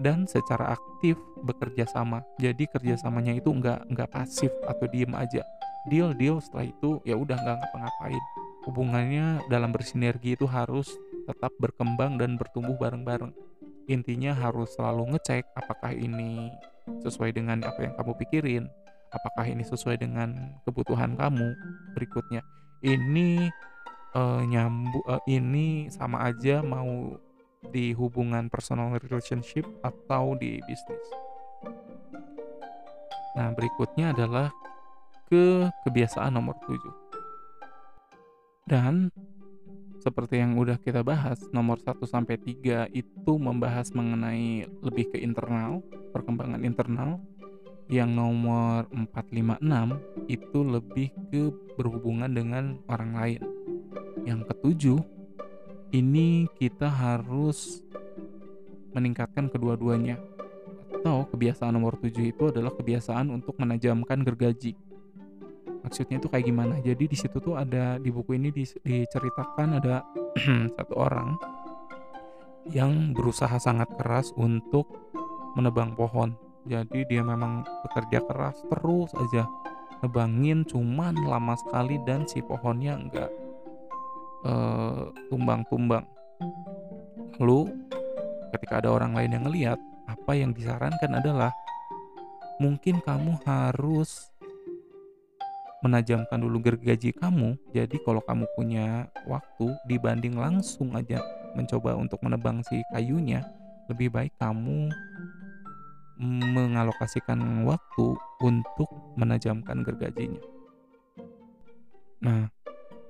dan 0.00 0.24
secara 0.24 0.74
aktif 0.74 1.20
bekerja 1.44 1.84
sama. 1.88 2.24
Jadi 2.40 2.64
kerjasamanya 2.72 3.36
itu 3.36 3.52
nggak 3.52 3.92
nggak 3.92 4.10
pasif 4.10 4.50
atau 4.64 4.88
diem 4.88 5.12
aja. 5.12 5.44
Deal 5.88 6.16
deal 6.16 6.40
setelah 6.40 6.68
itu 6.68 7.00
ya 7.04 7.16
udah 7.16 7.36
nggak 7.36 7.56
ngapa-ngapain. 7.60 8.24
Hubungannya 8.68 9.26
dalam 9.48 9.72
bersinergi 9.72 10.36
itu 10.36 10.44
harus 10.48 10.92
tetap 11.24 11.52
berkembang 11.60 12.16
dan 12.20 12.36
bertumbuh 12.36 12.76
bareng-bareng. 12.76 13.32
Intinya 13.88 14.36
harus 14.36 14.72
selalu 14.76 15.16
ngecek 15.16 15.44
apakah 15.56 15.92
ini 15.92 16.52
sesuai 17.00 17.32
dengan 17.36 17.64
apa 17.64 17.86
yang 17.86 17.94
kamu 17.96 18.12
pikirin, 18.24 18.64
apakah 19.10 19.46
ini 19.46 19.64
sesuai 19.64 20.00
dengan 20.00 20.58
kebutuhan 20.66 21.16
kamu 21.18 21.54
berikutnya 21.96 22.42
ini 22.80 23.52
uh, 24.16 24.42
nyambu 24.44 25.00
uh, 25.04 25.22
ini 25.28 25.88
sama 25.92 26.24
aja 26.28 26.64
mau 26.64 27.16
di 27.68 27.92
hubungan 27.92 28.48
personal 28.48 28.96
relationship 28.96 29.68
atau 29.84 30.32
di 30.40 30.58
bisnis. 30.64 31.06
Nah, 33.36 33.52
berikutnya 33.54 34.16
adalah 34.16 34.48
ke 35.30 35.68
kebiasaan 35.86 36.34
nomor 36.34 36.56
7. 36.66 36.80
Dan 38.66 39.12
seperti 40.00 40.40
yang 40.40 40.56
udah 40.56 40.80
kita 40.80 41.04
bahas, 41.04 41.44
nomor 41.52 41.76
1 41.78 42.00
sampai 42.08 42.40
3 42.40 42.88
itu 42.90 43.32
membahas 43.36 43.92
mengenai 43.92 44.64
lebih 44.80 45.12
ke 45.12 45.20
internal, 45.20 45.84
perkembangan 46.10 46.64
internal, 46.64 47.20
yang 47.90 48.14
nomor 48.14 48.86
456 48.94 50.30
itu 50.30 50.58
lebih 50.62 51.08
ke 51.28 51.50
berhubungan 51.74 52.30
dengan 52.30 52.78
orang 52.86 53.12
lain. 53.18 53.42
Yang 54.22 54.40
ketujuh 54.54 54.98
ini 55.90 56.46
kita 56.54 56.86
harus 56.86 57.82
meningkatkan 58.94 59.50
kedua-duanya. 59.50 60.22
Atau 61.00 61.26
kebiasaan 61.34 61.74
nomor 61.74 61.98
7 61.98 62.30
itu 62.30 62.54
adalah 62.54 62.70
kebiasaan 62.70 63.26
untuk 63.34 63.58
menajamkan 63.58 64.22
gergaji. 64.22 64.78
Maksudnya 65.80 66.20
itu 66.20 66.28
kayak 66.28 66.46
gimana? 66.46 66.76
Jadi 66.84 67.10
di 67.10 67.16
situ 67.16 67.40
tuh 67.40 67.56
ada 67.56 67.96
di 67.96 68.12
buku 68.12 68.36
ini 68.36 68.52
diceritakan 68.52 69.80
ada 69.80 70.04
satu 70.76 70.94
orang 70.94 71.40
yang 72.68 73.16
berusaha 73.16 73.56
sangat 73.56 73.88
keras 73.96 74.30
untuk 74.36 74.86
menebang 75.56 75.96
pohon. 75.96 76.49
Jadi 76.68 77.08
dia 77.08 77.22
memang 77.24 77.64
bekerja 77.88 78.20
keras 78.24 78.60
terus 78.68 79.10
aja 79.16 79.48
nebangin 80.00 80.64
cuman 80.64 81.12
lama 81.28 81.56
sekali 81.60 82.00
dan 82.08 82.24
si 82.24 82.40
pohonnya 82.40 82.96
enggak 82.96 83.30
uh, 84.44 85.12
tumbang-tumbang. 85.28 86.04
Lalu 87.40 87.72
ketika 88.52 88.80
ada 88.84 88.92
orang 88.92 89.16
lain 89.16 89.32
yang 89.36 89.44
ngelihat, 89.48 89.78
apa 90.08 90.32
yang 90.36 90.52
disarankan 90.52 91.20
adalah 91.20 91.52
mungkin 92.60 93.00
kamu 93.00 93.40
harus 93.44 94.28
menajamkan 95.80 96.40
dulu 96.40 96.60
gergaji 96.60 97.16
kamu. 97.16 97.56
Jadi 97.72 97.96
kalau 98.04 98.20
kamu 98.20 98.44
punya 98.52 99.08
waktu 99.24 99.72
dibanding 99.88 100.36
langsung 100.36 100.92
aja 100.92 101.24
mencoba 101.56 101.96
untuk 101.96 102.20
menebang 102.20 102.60
si 102.68 102.84
kayunya, 102.92 103.44
lebih 103.88 104.12
baik 104.12 104.36
kamu 104.36 104.92
mengalokasikan 106.20 107.64
waktu 107.64 108.12
untuk 108.44 108.88
menajamkan 109.16 109.80
gergajinya. 109.80 110.44
Nah, 112.20 112.52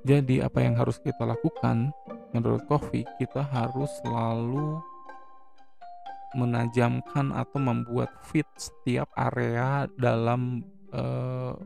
jadi 0.06 0.46
apa 0.46 0.62
yang 0.62 0.78
harus 0.78 1.02
kita 1.02 1.26
lakukan 1.26 1.90
menurut 2.30 2.62
Kofi, 2.70 3.02
kita 3.18 3.42
harus 3.42 3.90
selalu 4.00 4.78
menajamkan 6.38 7.34
atau 7.34 7.58
membuat 7.58 8.14
fit 8.30 8.46
setiap 8.54 9.10
area 9.18 9.90
dalam 9.98 10.62
uh, 10.94 11.58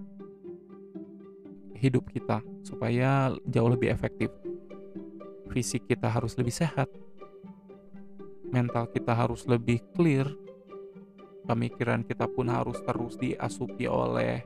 hidup 1.77 2.09
kita 2.09 2.41
supaya 2.65 3.29
jauh 3.53 3.69
lebih 3.69 3.93
efektif. 3.93 4.33
Fisik 5.53 5.85
kita 5.85 6.09
harus 6.09 6.35
lebih 6.41 6.57
sehat, 6.57 6.89
mental 8.49 8.89
kita 8.89 9.13
harus 9.13 9.45
lebih 9.45 9.85
clear, 9.93 10.27
pemikiran 11.45 12.03
kita 12.05 12.27
pun 12.29 12.49
harus 12.49 12.81
terus 12.83 13.15
diasupi 13.21 13.89
oleh 13.89 14.45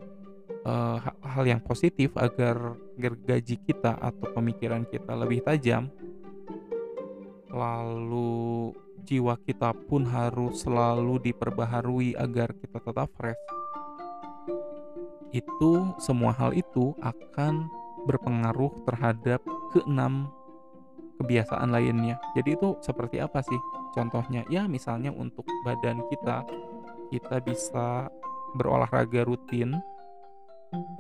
uh, 0.67 0.99
hal 1.23 1.45
yang 1.47 1.63
positif 1.63 2.13
agar 2.19 2.75
gergaji 2.99 3.59
kita 3.63 3.97
atau 3.99 4.27
pemikiran 4.35 4.85
kita 4.87 5.15
lebih 5.15 5.43
tajam. 5.47 5.91
Lalu 7.49 8.77
jiwa 9.09 9.41
kita 9.41 9.73
pun 9.89 10.05
harus 10.05 10.61
selalu 10.61 11.33
diperbaharui 11.33 12.13
agar 12.19 12.53
kita 12.53 12.77
tetap 12.83 13.09
fresh 13.17 13.41
itu 15.33 15.93
semua 16.01 16.33
hal 16.33 16.57
itu 16.57 16.97
akan 17.05 17.69
berpengaruh 18.09 18.73
terhadap 18.89 19.45
keenam 19.77 20.33
kebiasaan 21.21 21.69
lainnya. 21.69 22.17
Jadi 22.33 22.57
itu 22.57 22.79
seperti 22.81 23.21
apa 23.21 23.43
sih? 23.45 23.59
Contohnya 23.93 24.47
ya 24.49 24.65
misalnya 24.71 25.11
untuk 25.13 25.45
badan 25.67 26.07
kita 26.09 26.47
kita 27.09 27.41
bisa 27.45 28.09
berolahraga 28.57 29.25
rutin 29.29 29.77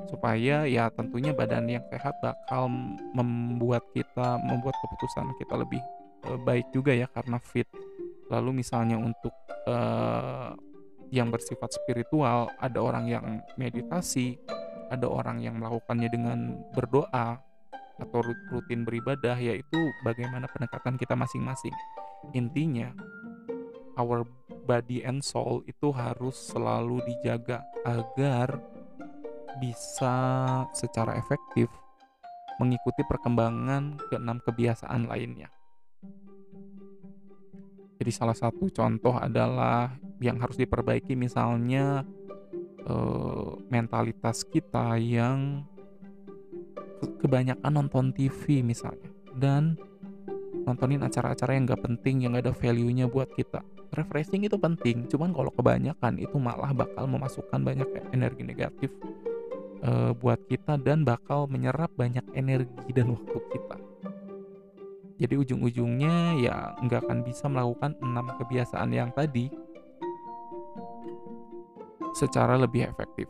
supaya 0.08 0.64
ya 0.64 0.88
tentunya 0.88 1.36
badan 1.36 1.68
yang 1.68 1.84
sehat 1.92 2.16
bakal 2.24 2.72
membuat 3.12 3.84
kita 3.92 4.40
membuat 4.40 4.72
keputusan 4.80 5.28
kita 5.36 5.54
lebih 5.60 5.80
uh, 6.24 6.40
baik 6.40 6.72
juga 6.72 6.96
ya 6.96 7.06
karena 7.08 7.36
fit. 7.40 7.68
Lalu 8.28 8.60
misalnya 8.64 8.96
untuk 9.00 9.32
uh, 9.68 10.52
yang 11.08 11.32
bersifat 11.32 11.72
spiritual, 11.72 12.52
ada 12.60 12.78
orang 12.80 13.08
yang 13.08 13.26
meditasi, 13.56 14.36
ada 14.92 15.08
orang 15.08 15.40
yang 15.40 15.56
melakukannya 15.56 16.08
dengan 16.12 16.38
berdoa 16.76 17.40
atau 17.98 18.20
rutin 18.52 18.84
beribadah, 18.84 19.40
yaitu 19.40 19.80
bagaimana 20.04 20.44
pendekatan 20.52 21.00
kita 21.00 21.16
masing-masing. 21.16 21.72
Intinya, 22.36 22.92
our 23.96 24.28
body 24.68 25.00
and 25.00 25.24
soul 25.24 25.64
itu 25.64 25.88
harus 25.96 26.36
selalu 26.36 27.00
dijaga 27.08 27.64
agar 27.88 28.60
bisa 29.56 30.14
secara 30.76 31.16
efektif 31.16 31.72
mengikuti 32.60 33.00
perkembangan 33.08 33.96
keenam 34.12 34.38
kebiasaan 34.44 35.08
lainnya. 35.08 35.48
Jadi 37.98 38.10
salah 38.14 38.36
satu 38.36 38.70
contoh 38.70 39.16
adalah 39.16 39.90
yang 40.22 40.38
harus 40.38 40.54
diperbaiki 40.60 41.18
misalnya 41.18 42.06
uh, 42.86 43.58
mentalitas 43.66 44.46
kita 44.46 44.94
yang 45.00 45.66
kebanyakan 47.18 47.72
nonton 47.74 48.14
TV 48.14 48.62
misalnya 48.62 49.10
dan 49.34 49.78
nontonin 50.66 51.02
acara-acara 51.02 51.54
yang 51.54 51.66
gak 51.66 51.82
penting 51.82 52.22
yang 52.22 52.34
gak 52.34 52.50
ada 52.50 52.54
value-nya 52.54 53.06
buat 53.10 53.30
kita. 53.34 53.62
Refreshing 53.88 54.44
itu 54.44 54.60
penting, 54.60 55.08
cuman 55.08 55.32
kalau 55.32 55.48
kebanyakan 55.48 56.20
itu 56.20 56.36
malah 56.36 56.76
bakal 56.76 57.08
memasukkan 57.08 57.60
banyak 57.64 57.88
energi 58.12 58.42
negatif 58.44 58.90
uh, 59.80 60.12
buat 60.12 60.38
kita 60.44 60.76
dan 60.80 61.08
bakal 61.08 61.48
menyerap 61.48 61.88
banyak 61.96 62.24
energi 62.36 62.90
dan 62.92 63.16
waktu 63.16 63.38
kita. 63.48 63.76
Jadi 65.18 65.34
ujung-ujungnya 65.34 66.38
ya 66.38 66.78
nggak 66.78 67.10
akan 67.10 67.18
bisa 67.26 67.50
melakukan 67.50 67.98
enam 67.98 68.30
kebiasaan 68.38 68.90
yang 68.94 69.10
tadi 69.10 69.50
secara 72.14 72.54
lebih 72.54 72.86
efektif. 72.86 73.26